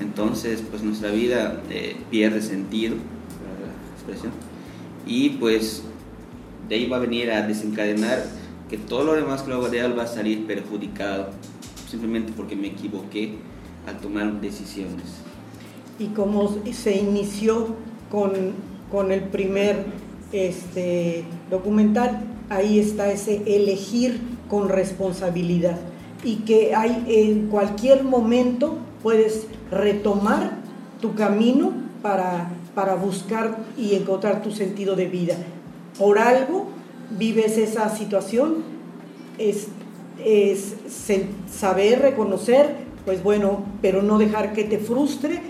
Entonces, 0.00 0.62
pues 0.70 0.82
nuestra 0.82 1.10
vida 1.10 1.62
eh, 1.70 1.96
pierde 2.10 2.42
sentido, 2.42 2.94
la 2.94 3.94
expresión. 3.96 4.32
Y 5.06 5.30
pues 5.30 5.82
de 6.68 6.74
ahí 6.74 6.86
va 6.88 6.98
a 6.98 7.00
venir 7.00 7.30
a 7.30 7.46
desencadenar 7.46 8.24
que 8.68 8.76
todo 8.76 9.04
lo 9.04 9.14
demás 9.14 9.42
que 9.42 9.50
lo 9.50 9.56
hago 9.56 9.68
real 9.68 9.98
va 9.98 10.04
a 10.04 10.08
salir 10.08 10.46
perjudicado, 10.46 11.30
simplemente 11.88 12.32
porque 12.36 12.56
me 12.56 12.68
equivoqué 12.68 13.34
al 13.86 13.98
tomar 13.98 14.40
decisiones. 14.40 15.04
Y 15.98 16.08
como 16.08 16.56
se 16.72 16.96
inició 16.96 17.76
con, 18.10 18.32
con 18.90 19.12
el 19.12 19.22
primer 19.22 19.86
este, 20.32 21.24
documental, 21.50 22.24
ahí 22.48 22.78
está 22.78 23.10
ese 23.10 23.42
elegir 23.46 24.20
con 24.48 24.68
responsabilidad 24.68 25.78
y 26.24 26.36
que 26.36 26.74
hay 26.74 27.04
en 27.08 27.48
cualquier 27.48 28.04
momento 28.04 28.78
puedes 29.02 29.46
retomar 29.70 30.58
tu 31.00 31.14
camino 31.14 31.72
para, 32.02 32.50
para 32.74 32.94
buscar 32.94 33.58
y 33.76 33.94
encontrar 33.94 34.42
tu 34.42 34.50
sentido 34.50 34.96
de 34.96 35.06
vida. 35.06 35.36
Por 35.98 36.18
algo 36.18 36.66
vives 37.10 37.56
esa 37.58 37.94
situación, 37.94 38.64
es, 39.38 39.68
es 40.24 40.74
saber 41.50 42.00
reconocer, 42.00 42.74
pues 43.04 43.22
bueno, 43.22 43.64
pero 43.82 44.02
no 44.02 44.18
dejar 44.18 44.52
que 44.52 44.64
te 44.64 44.78
frustre 44.78 45.40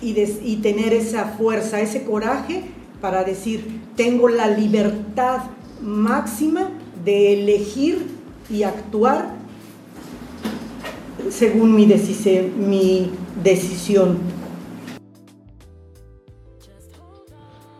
y, 0.00 0.12
des, 0.12 0.38
y 0.44 0.56
tener 0.56 0.92
esa 0.92 1.24
fuerza, 1.38 1.80
ese 1.80 2.04
coraje 2.04 2.64
para 3.02 3.24
decir, 3.24 3.80
tengo 3.96 4.28
la 4.28 4.46
libertad 4.46 5.40
máxima 5.82 6.70
de 7.04 7.34
elegir 7.34 8.06
y 8.48 8.62
actuar 8.62 9.34
según 11.28 11.74
mi, 11.74 11.84
decisión. 11.84 12.70
Mi 12.70 13.10
decisión. 13.42 14.18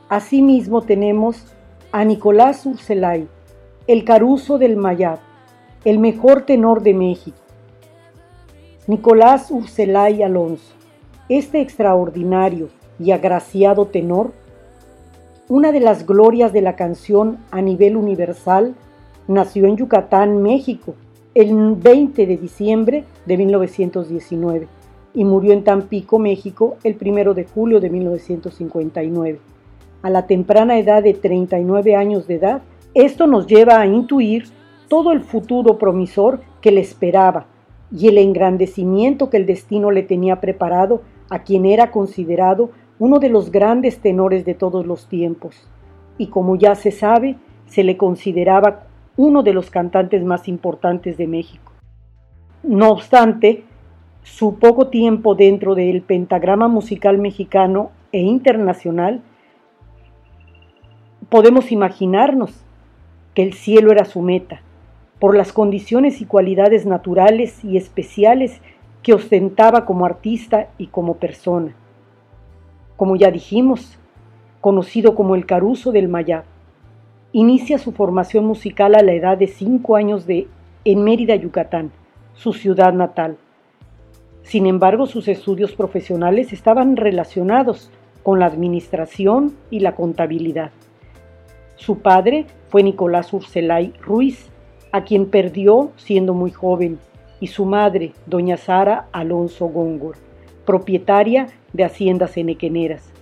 Asimismo 0.09 0.83
tenemos 0.83 1.55
a 1.93 2.05
Nicolás 2.05 2.67
Urselay, 2.67 3.29
el 3.87 4.05
Caruso 4.05 4.59
del 4.59 4.77
Mayab, 4.77 5.21
el 5.85 6.01
mejor 6.01 6.47
tenor 6.47 6.83
de 6.83 6.95
México. 6.95 7.39
Nicolás 8.89 9.53
Urselay 9.53 10.23
Alonso, 10.25 10.75
este 11.29 11.61
extraordinario 11.61 12.71
y 12.99 13.13
agraciado 13.13 13.87
tenor, 13.87 14.33
una 15.53 15.71
de 15.71 15.81
las 15.81 16.07
glorias 16.07 16.55
de 16.55 16.63
la 16.63 16.77
canción 16.77 17.37
a 17.51 17.61
nivel 17.61 17.99
universal, 17.99 18.75
nació 19.29 19.67
en 19.67 19.77
Yucatán, 19.77 20.43
México, 20.43 20.95
el 21.35 21.75
20 21.75 22.25
de 22.25 22.39
diciembre 22.39 23.05
de 23.27 23.37
1919 23.37 24.67
y 25.13 25.27
murió 25.27 25.53
en 25.53 25.63
Tampico, 25.63 26.19
México, 26.19 26.79
el 26.85 26.97
1 26.99 27.35
de 27.35 27.45
julio 27.45 27.81
de 27.81 27.91
1959. 27.91 29.41
A 30.01 30.09
la 30.09 30.27
temprana 30.27 30.79
edad 30.79 31.03
de 31.03 31.13
39 31.13 31.97
años 31.97 32.27
de 32.27 32.37
edad, 32.37 32.63
esto 32.95 33.27
nos 33.27 33.47
lleva 33.47 33.79
a 33.79 33.87
intuir 33.87 34.45
todo 34.89 35.13
el 35.13 35.21
futuro 35.21 35.77
promisor 35.77 36.41
que 36.63 36.73
le 36.73 36.81
esperaba 36.81 37.45
y 37.95 38.09
el 38.09 38.17
engrandecimiento 38.17 39.29
que 39.29 39.37
el 39.37 39.45
destino 39.45 39.91
le 39.91 40.03
tenía 40.03 40.41
preparado 40.41 41.03
a 41.29 41.41
quien 41.41 41.67
era 41.67 41.91
considerado 41.91 42.71
uno 43.03 43.19
de 43.19 43.31
los 43.31 43.51
grandes 43.51 43.99
tenores 43.99 44.45
de 44.45 44.55
todos 44.55 44.87
los 44.87 45.09
tiempos. 45.09 45.69
Y 46.19 46.29
como 46.29 46.55
ya 46.55 46.77
se 46.77 46.93
sabe, 46.93 47.35
se 47.67 47.83
le 47.83 47.97
consideraba 47.97 48.85
uno 49.17 49.43
de 49.43 49.53
los 49.53 49.71
cantantes 49.71 50.23
más 50.23 50.47
importantes 50.47 51.19
de 51.19 51.27
México. 51.27 51.73
No 52.63 52.91
obstante, 52.91 53.65
su 54.23 54.57
poco 54.61 54.87
tiempo 54.87 55.35
dentro 55.35 55.75
del 55.75 56.03
pentagrama 56.03 56.69
musical 56.69 57.19
mexicano 57.19 57.91
e 58.13 58.21
internacional, 58.21 59.21
podemos 61.29 61.73
imaginarnos 61.73 62.53
que 63.35 63.43
el 63.43 63.55
cielo 63.55 63.91
era 63.91 64.05
su 64.05 64.23
meta, 64.23 64.63
por 65.19 65.37
las 65.37 65.53
condiciones 65.53 66.21
y 66.21 66.25
cualidades 66.25 66.87
naturales 66.87 67.65
y 67.65 67.77
especiales 67.77 68.61
que 69.03 69.13
ostentaba 69.13 69.87
como 69.87 70.07
artista 70.07 70.69
y 70.79 70.87
como 70.87 71.17
persona. 71.17 71.75
Como 72.97 73.17
ya 73.17 73.31
dijimos, 73.31 73.99
conocido 74.61 75.15
como 75.15 75.35
el 75.35 75.47
Caruso 75.47 75.93
del 75.93 76.09
Mayab, 76.09 76.45
inicia 77.33 77.79
su 77.79 77.93
formación 77.93 78.45
musical 78.45 78.95
a 78.95 79.03
la 79.03 79.13
edad 79.13 79.39
de 79.39 79.47
cinco 79.47 79.97
años 79.97 80.27
de, 80.27 80.49
en 80.85 81.03
Mérida, 81.03 81.35
Yucatán, 81.35 81.91
su 82.35 82.53
ciudad 82.53 82.93
natal. 82.93 83.37
Sin 84.43 84.67
embargo, 84.67 85.07
sus 85.07 85.29
estudios 85.29 85.73
profesionales 85.73 86.53
estaban 86.53 86.97
relacionados 86.97 87.91
con 88.23 88.39
la 88.39 88.47
administración 88.47 89.55
y 89.71 89.81
la 89.81 89.95
contabilidad. 89.95 90.71
Su 91.77 91.99
padre 91.99 92.47
fue 92.69 92.83
Nicolás 92.83 93.33
Urselay 93.33 93.93
Ruiz, 94.01 94.49
a 94.93 95.05
quien 95.05 95.27
perdió 95.27 95.91
siendo 95.97 96.35
muy 96.35 96.51
joven, 96.51 96.99
y 97.41 97.49
su 97.49 97.65
madre, 97.65 98.13
doña 98.27 98.57
Sara 98.57 99.09
Alonso 99.11 99.67
Góngor, 99.67 100.17
propietaria 100.65 101.49
de 101.73 101.85
haciendas 101.85 102.37
enequeneras. 102.37 103.13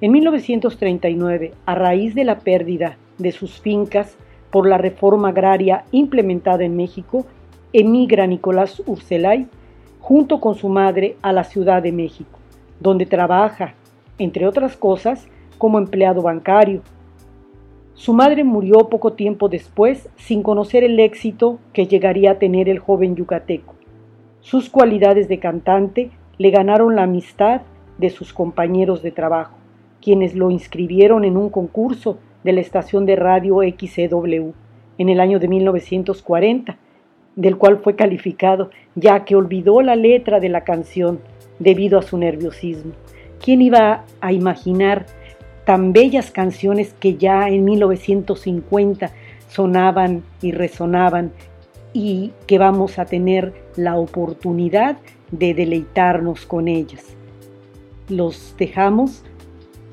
En 0.00 0.12
1939, 0.12 1.52
a 1.66 1.74
raíz 1.74 2.14
de 2.14 2.24
la 2.24 2.38
pérdida 2.38 2.96
de 3.18 3.32
sus 3.32 3.60
fincas 3.60 4.16
por 4.50 4.66
la 4.66 4.78
reforma 4.78 5.28
agraria 5.28 5.84
implementada 5.92 6.64
en 6.64 6.76
México, 6.76 7.26
emigra 7.72 8.26
Nicolás 8.26 8.82
Urselay 8.86 9.46
junto 10.00 10.40
con 10.40 10.54
su 10.54 10.68
madre 10.68 11.16
a 11.22 11.32
la 11.32 11.44
Ciudad 11.44 11.82
de 11.82 11.92
México, 11.92 12.38
donde 12.80 13.06
trabaja, 13.06 13.74
entre 14.18 14.46
otras 14.46 14.76
cosas, 14.76 15.28
como 15.58 15.78
empleado 15.78 16.22
bancario. 16.22 16.82
Su 17.94 18.14
madre 18.14 18.44
murió 18.44 18.88
poco 18.88 19.12
tiempo 19.12 19.48
después 19.48 20.08
sin 20.16 20.42
conocer 20.42 20.82
el 20.82 20.98
éxito 20.98 21.58
que 21.74 21.86
llegaría 21.86 22.32
a 22.32 22.38
tener 22.38 22.68
el 22.68 22.78
joven 22.78 23.14
yucateco. 23.14 23.74
Sus 24.40 24.70
cualidades 24.70 25.28
de 25.28 25.38
cantante 25.38 26.10
le 26.40 26.50
ganaron 26.50 26.96
la 26.96 27.02
amistad 27.02 27.60
de 27.98 28.08
sus 28.08 28.32
compañeros 28.32 29.02
de 29.02 29.10
trabajo, 29.10 29.58
quienes 30.00 30.34
lo 30.34 30.50
inscribieron 30.50 31.26
en 31.26 31.36
un 31.36 31.50
concurso 31.50 32.16
de 32.44 32.54
la 32.54 32.62
estación 32.62 33.04
de 33.04 33.14
radio 33.14 33.58
XCW 33.58 34.52
en 34.96 35.08
el 35.10 35.20
año 35.20 35.38
de 35.38 35.48
1940 35.48 36.78
del 37.36 37.58
cual 37.58 37.80
fue 37.80 37.94
calificado, 37.94 38.70
ya 38.94 39.26
que 39.26 39.36
olvidó 39.36 39.82
la 39.82 39.96
letra 39.96 40.40
de 40.40 40.48
la 40.48 40.62
canción 40.62 41.20
debido 41.58 41.98
a 41.98 42.02
su 42.02 42.16
nerviosismo. 42.16 42.92
¿Quién 43.44 43.60
iba 43.60 44.06
a 44.22 44.32
imaginar 44.32 45.04
tan 45.66 45.92
bellas 45.92 46.30
canciones 46.30 46.94
que 46.94 47.16
ya 47.16 47.50
en 47.50 47.66
1950 47.66 49.10
sonaban 49.48 50.22
y 50.40 50.52
resonaban 50.52 51.32
y 51.92 52.32
que 52.46 52.56
vamos 52.56 52.98
a 52.98 53.04
tener 53.04 53.52
la 53.76 53.96
oportunidad 53.96 54.96
de 55.30 55.54
deleitarnos 55.54 56.46
con 56.46 56.68
ellas? 56.68 57.04
Los 58.08 58.54
dejamos 58.58 59.22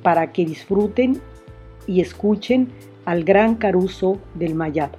para 0.03 0.31
que 0.31 0.45
disfruten 0.45 1.19
y 1.85 2.01
escuchen 2.01 2.69
al 3.05 3.23
gran 3.23 3.55
Caruso 3.55 4.17
del 4.35 4.55
Mayab. 4.55 4.91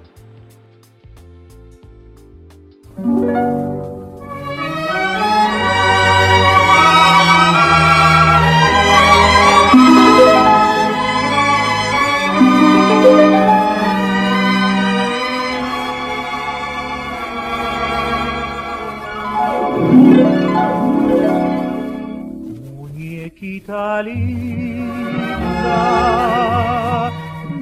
Linda 24.01 24.89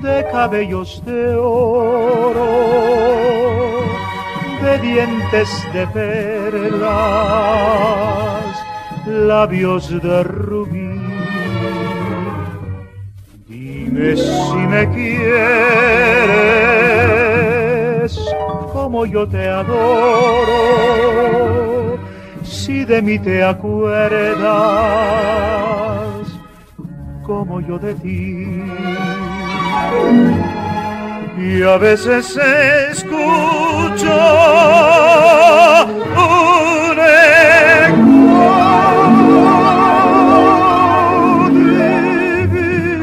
de 0.01 0.25
cabellos 0.31 1.03
de 1.05 1.35
oro 1.35 2.67
de 4.61 4.77
dientes 4.79 5.49
de 5.73 5.87
perlas, 5.87 6.85
labios 9.05 9.89
de 9.89 10.23
rubí. 10.23 10.99
Dime 13.47 14.17
si 14.17 14.57
me 14.73 14.89
quieres 14.89 15.37
como 18.73 19.05
yo 19.05 19.27
te 19.27 19.47
adoro, 19.47 20.57
si 22.43 22.85
de 22.85 23.01
mí 23.01 23.19
te 23.19 23.43
acuerdas 23.43 24.97
como 27.27 27.59
yo 27.59 27.77
de 27.77 27.93
ti 27.95 28.63
y 31.37 31.61
a 31.61 31.77
veces 31.77 32.39
escucho 32.89 34.15
un 36.15 36.97
eco 36.97 37.99
divino 41.49 43.01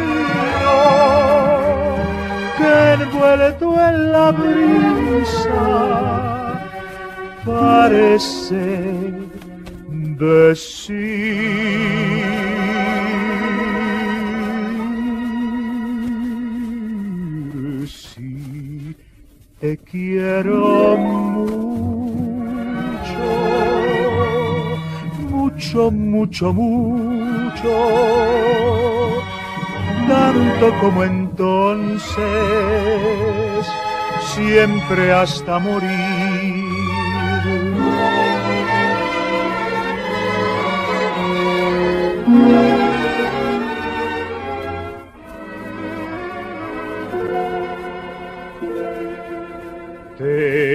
que 2.56 2.74
envuelto 2.94 3.66
en 3.88 3.96
la 4.12 4.26
brisa 4.32 5.64
parece 7.44 8.64
decir 10.16 11.14
te 19.64 19.78
quiero 19.78 20.94
mucho, 20.98 22.20
mucho, 25.30 25.90
mucho, 25.90 26.52
mucho, 26.52 27.72
tanto 30.06 30.80
como 30.82 31.02
entonces, 31.04 32.12
siempre 34.34 35.14
hasta 35.14 35.58
morir. 35.58 36.63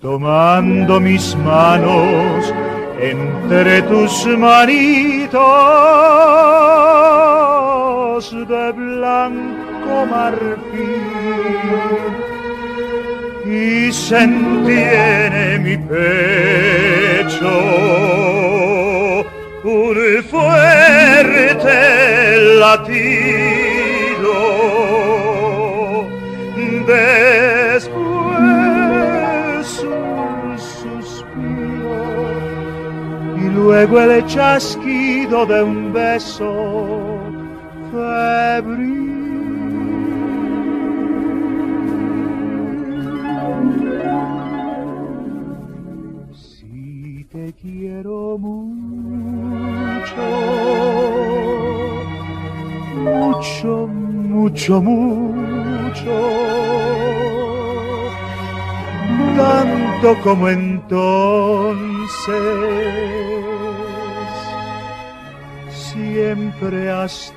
tomando 0.00 1.00
mis 1.00 1.36
manos 1.36 2.54
entre 3.00 3.82
tus 3.82 4.26
manitos 4.38 5.34
de 8.48 8.72
blanco 8.72 10.06
marfil 10.10 11.04
y 13.44 13.92
sentí 13.92 14.84
mi 15.60 15.76
pecho 15.76 17.50
fuerte 21.54 22.36
latido. 22.58 23.24
Después 26.86 27.94
un 29.82 30.58
suspiro 30.58 32.02
y 33.36 33.40
luego 33.54 34.00
el 34.00 34.26
chasquido 34.26 35.46
de 35.46 35.62
un 35.62 35.92
beso 35.92 37.20
febril. 37.90 39.03
Mucho, 54.44 54.82
mucho, 54.82 56.20
tanto 59.36 60.20
como 60.22 60.50
entonces, 60.50 62.04
siempre 65.70 66.90
hasta. 66.90 67.34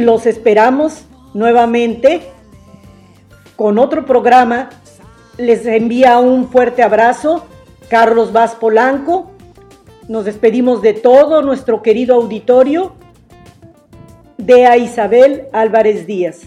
Los 0.00 0.24
esperamos 0.24 1.04
nuevamente 1.34 2.22
con 3.54 3.78
otro 3.78 4.06
programa. 4.06 4.70
Les 5.36 5.66
envía 5.66 6.18
un 6.20 6.48
fuerte 6.48 6.82
abrazo 6.82 7.44
Carlos 7.90 8.32
Vaz 8.32 8.54
Polanco. 8.54 9.30
Nos 10.08 10.24
despedimos 10.24 10.80
de 10.80 10.94
todo 10.94 11.42
nuestro 11.42 11.82
querido 11.82 12.14
auditorio. 12.14 12.94
De 14.38 14.64
a 14.64 14.78
Isabel 14.78 15.48
Álvarez 15.52 16.06
Díaz. 16.06 16.46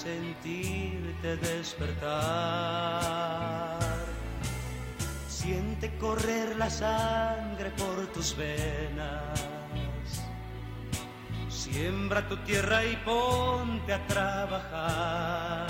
Sentirte 0.00 1.36
despertar. 1.36 2.08
Siente 5.28 5.96
correr 5.98 6.56
la 6.56 6.70
sangre 6.70 7.70
por 7.76 8.06
tus 8.14 8.34
venas. 8.36 9.46
Siembra 11.48 12.26
tu 12.28 12.36
tierra 12.38 12.84
y 12.84 12.96
ponte 12.96 13.92
a 13.92 14.06
trabajar. 14.06 15.66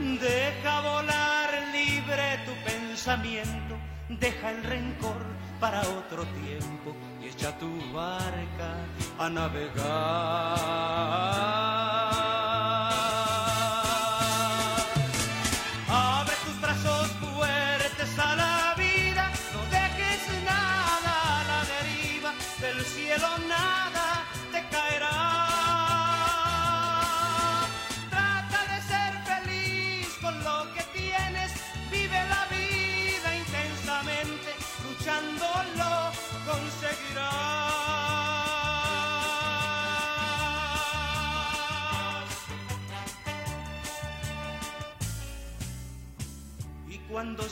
Deja 0.00 0.80
volar 0.80 1.50
libre 1.72 2.38
tu 2.46 2.52
pensamiento, 2.70 3.76
deja 4.08 4.50
el 4.50 4.62
rencor 4.64 5.22
para 5.60 5.80
otro 5.82 6.24
tiempo 6.42 6.96
y 7.22 7.26
echa 7.26 7.56
tu 7.58 7.70
barca 7.92 8.76
a 9.18 9.28
navegar. 9.28 10.64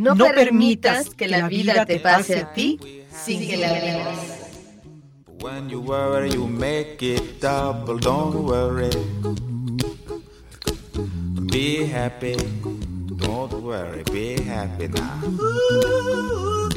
No, 0.00 0.14
no 0.14 0.28
permitas 0.32 1.10
que 1.10 1.28
la 1.28 1.46
vida 1.46 1.84
te 1.84 2.00
pase 2.00 2.40
a 2.40 2.54
ti 2.54 2.80
sin 3.12 3.46
que 3.46 3.58
la 3.58 3.70
vivas. 3.74 4.40
When 5.42 5.68
you 5.68 5.82
worry, 5.82 6.30
you 6.30 6.46
make 6.46 7.02
it 7.02 7.38
double. 7.38 7.98
Don't 7.98 8.46
worry. 8.46 8.88
Be 11.52 11.84
happy. 11.84 12.36
Don't 13.18 13.62
worry. 13.62 14.02
Be 14.10 14.40
happy 14.42 14.88
now. 14.88 16.69